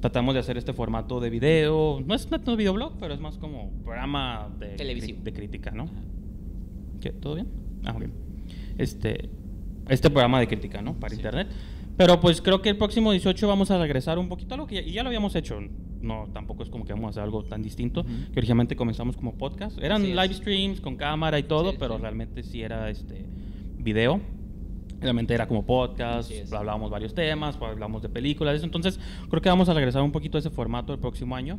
[0.00, 2.00] Tratamos de hacer este formato de video.
[2.06, 5.18] No es no es videoblog, pero es más como programa de, Televisivo.
[5.20, 5.90] cri- de crítica, ¿no?
[7.00, 7.10] ¿Qué?
[7.10, 7.48] ¿Todo bien?
[7.84, 8.04] Ah, ok.
[8.78, 9.28] Este,
[9.88, 10.94] este programa de crítica, ¿no?
[10.94, 11.16] Para Sí.
[11.16, 11.48] internet.
[12.00, 14.76] Pero pues creo que el próximo 18 vamos a regresar un poquito a lo que
[14.76, 15.58] ya, ya lo habíamos hecho.
[16.00, 18.00] No, tampoco es como que vamos a hacer algo tan distinto.
[18.00, 18.32] Ujú.
[18.32, 19.76] Que originalmente comenzamos como podcast.
[19.82, 20.08] Eran es.
[20.16, 22.00] live streams con cámara y todo, Sí, pero sí.
[22.00, 23.26] realmente sí era este
[23.76, 24.18] video.
[24.98, 28.64] Realmente era como podcast, hablábamos varios temas, hablábamos de películas, eso.
[28.64, 28.98] Entonces,
[29.28, 31.58] creo que vamos a regresar un poquito a ese formato el próximo año.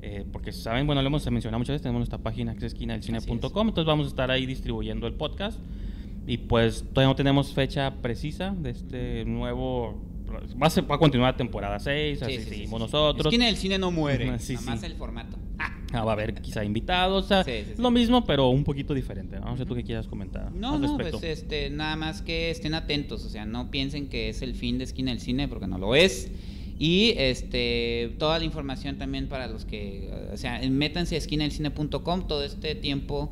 [0.00, 3.68] eh, porque saben, bueno, lo hemos mencionado muchas veces, tenemos nuestra página que es esquinadelcine.com,
[3.68, 5.58] entonces vamos a estar ahí distribuyendo el podcast.
[6.26, 10.00] Y pues todavía no tenemos fecha precisa de este nuevo
[10.60, 13.26] va a, ser- va a continuar temporada 6, así Sí, seguimos sí, nosotros.
[13.26, 14.26] Esquina del cine no muere.
[14.26, 15.36] Nada más el formato.
[15.58, 15.78] Ah.
[15.92, 17.44] Ah, va a haber quizá invitados, o sea,
[17.78, 19.38] lo mismo, pero un poquito diferente.
[19.38, 19.46] ¿no?
[19.46, 23.24] No sé tú qué quieras comentar No, no, pues este, nada más que estén atentos,
[23.24, 25.94] o sea, no piensen que es el fin de esquina del cine, porque no lo
[25.94, 26.32] es.
[26.80, 32.42] Y este, toda la información también para los que, o sea, métanse a esquinadelcine.com todo
[32.42, 33.30] este tiempo.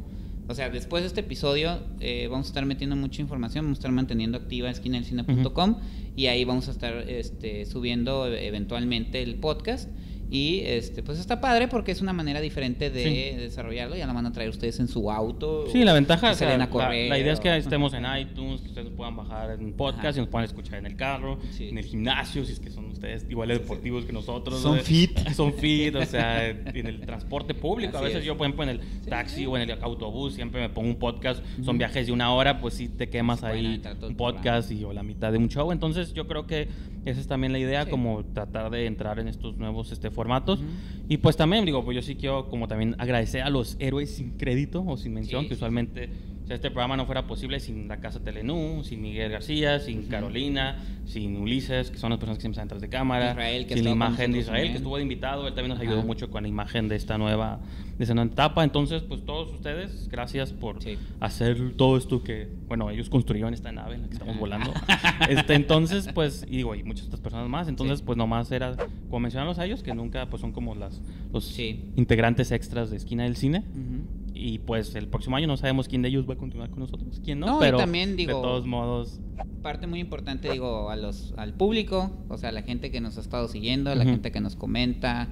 [0.49, 3.81] O sea, después de este episodio eh, vamos a estar metiendo mucha información, vamos a
[3.81, 5.77] estar manteniendo activa esquinadelcine.com
[6.17, 9.89] y ahí vamos a estar este, subiendo eh, eventualmente el podcast.
[10.35, 13.37] Y este, pues está padre porque es una manera diferente de Sí.
[13.37, 13.97] desarrollarlo.
[13.97, 15.67] Ya lo van a traer ustedes en su auto.
[15.71, 18.63] Sí, la ventaja, si o sea, salen a la- idea es que estemos en iTunes,
[18.63, 20.17] que ustedes nos puedan bajar en podcast Ajá.
[20.17, 21.69] y nos puedan escuchar en el carro, Sí.
[21.69, 23.63] en el gimnasio, si es que son ustedes igual de Sí, sí.
[23.65, 24.59] deportivos que nosotros.
[24.63, 25.11] Son fit.
[25.37, 27.99] Son fit, o sea, en el transporte público.
[27.99, 28.25] a veces es.
[28.25, 29.47] yo, por ejemplo, en el Sí, taxi sí.
[29.47, 31.45] o en el autobús siempre me pongo un podcast.
[31.63, 35.03] Son viajes de una hora, pues sí te quemas ahí un podcast y, o la
[35.03, 35.73] mitad de un show.
[35.73, 36.69] Entonces yo creo que
[37.05, 37.91] esa es también la idea, Sí.
[37.91, 40.61] como tratar de entrar en estos nuevos este, formatos.
[41.09, 44.31] Y pues también, digo, pues yo sí quiero como también agradecer a los héroes sin
[44.39, 46.09] crédito o sin mención, Sí, que usualmente
[46.55, 50.09] este programa no fuera posible sin la Casa Telenú, sin Miguel García, sin Ujú.
[50.09, 53.75] Carolina, sin Ulises, que son las personas que siempre están detrás de cámara, Israel, que
[53.75, 54.73] sin la imagen de Israel, también.
[54.73, 57.61] que estuvo de invitado, él también nos ayudó mucho con la imagen de esta nueva,
[57.99, 58.65] de esta nueva etapa.
[58.65, 60.97] Entonces, pues todos ustedes, gracias por Sí.
[61.21, 64.73] hacer todo esto que, bueno, ellos construyeron esta nave en la que estamos volando.
[65.29, 67.69] este, entonces, pues, y digo, y muchas otras personas más.
[67.69, 68.05] Entonces, Sí.
[68.07, 68.77] pues nomás era
[69.09, 71.01] como mencionarlos a ellos, que nunca, pues son como las,
[71.33, 71.85] los Sí.
[71.97, 73.59] integrantes extras de Esquina del Cine.
[73.59, 74.22] Ujú.
[74.35, 77.21] Y pues el próximo año no sabemos quién de ellos va a continuar con nosotros,
[77.25, 79.21] quién no, No, pero también, digo- de todos modos,
[79.63, 83.17] Parte muy importante, digo, a los, al público, o sea, a la gente que nos
[83.19, 84.13] ha estado siguiendo, a la Ujú.
[84.13, 85.29] gente que nos comenta.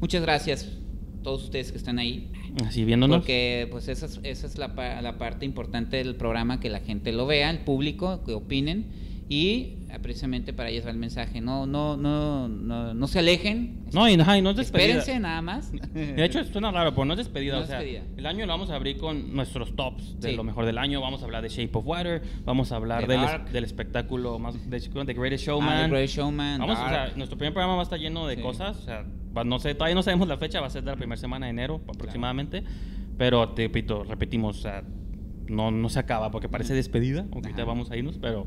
[0.00, 0.68] Muchas gracias,
[1.22, 2.30] todos ustedes que están ahí.
[2.64, 3.18] así viéndonos.
[3.18, 4.68] Porque pues esa es, esa es la,
[5.02, 8.86] la parte importante del programa, que la gente lo vea, el público, que opinen.
[9.30, 11.42] Y eh, precisamente para ellos va el mensaje.
[11.42, 13.84] No, no, no, no, no se alejen.
[13.92, 14.86] No, y, ajá, y no es despedida.
[14.98, 15.70] Espérense nada más.
[15.92, 17.56] De hecho, suena raro, pero no es despedida.
[17.56, 18.04] No o sea, despedida.
[18.16, 20.36] el año lo vamos a abrir con nuestros tops de Sí.
[20.36, 21.02] lo mejor del año.
[21.02, 24.38] Vamos a hablar de Shape of Water, vamos a hablar De del, es- del espectáculo
[24.38, 25.82] más de The Greatest Ah, Showman.
[25.84, 28.42] The Great Showman, Vamos, o sea, nuestro primer programa va a estar lleno de Sí.
[28.42, 28.78] cosas.
[28.78, 29.04] O sea,
[29.36, 31.44] va- no sé, todavía no sabemos la fecha, va a ser de la primera semana
[31.46, 32.64] de enero aproximadamente.
[33.18, 34.84] Pero te repito, repetimos, o sea,
[35.48, 38.46] no, no se acaba porque parece despedida, aunque ahorita vamos a irnos, pero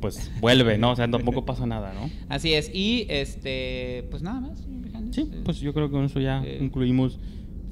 [0.00, 0.92] pues vuelve, ¿no?
[0.92, 2.10] O sea, tampoco pasa nada, ¿no?
[2.28, 2.70] Así es.
[2.74, 4.66] Y este, pues nada más.
[5.12, 7.18] Sí, Eh, pues yo creo que con eso ya eh, concluimos.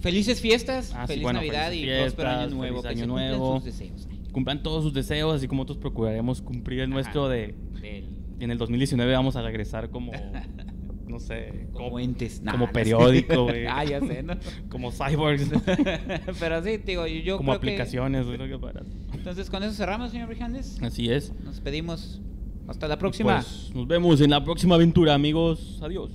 [0.01, 2.83] Felices fiestas, Ah, sí, feliz bueno, Navidad y felices próspero año nuevo.
[2.83, 3.55] feliz que año se cumplan nuevo.
[3.57, 4.09] sus deseos.
[4.33, 7.33] Cumplan todos sus deseos, así como nosotros procuraremos cumplir el nuestro Ajá.
[7.35, 7.55] de...
[8.41, 10.13] Y en el 2019 vamos a regresar como...
[11.09, 12.43] No sé, como entes.
[12.43, 13.65] Nah, como no periódico, güey.
[13.71, 14.35] ah, ya sé, ¿no?
[14.69, 15.63] como cyborgs, ¿no?
[16.39, 18.27] Pero sí, digo, yo, como creo que- aplicaciones.
[18.27, 18.83] que para-
[19.29, 20.83] Entonces, con eso cerramos, señor Brijandes.
[20.83, 21.35] Así es.
[21.45, 22.19] Nos pedimos.
[22.67, 23.35] Hasta la próxima.
[23.43, 25.79] Pues, nos vemos en la próxima aventura, amigos.
[25.83, 26.11] Adiós.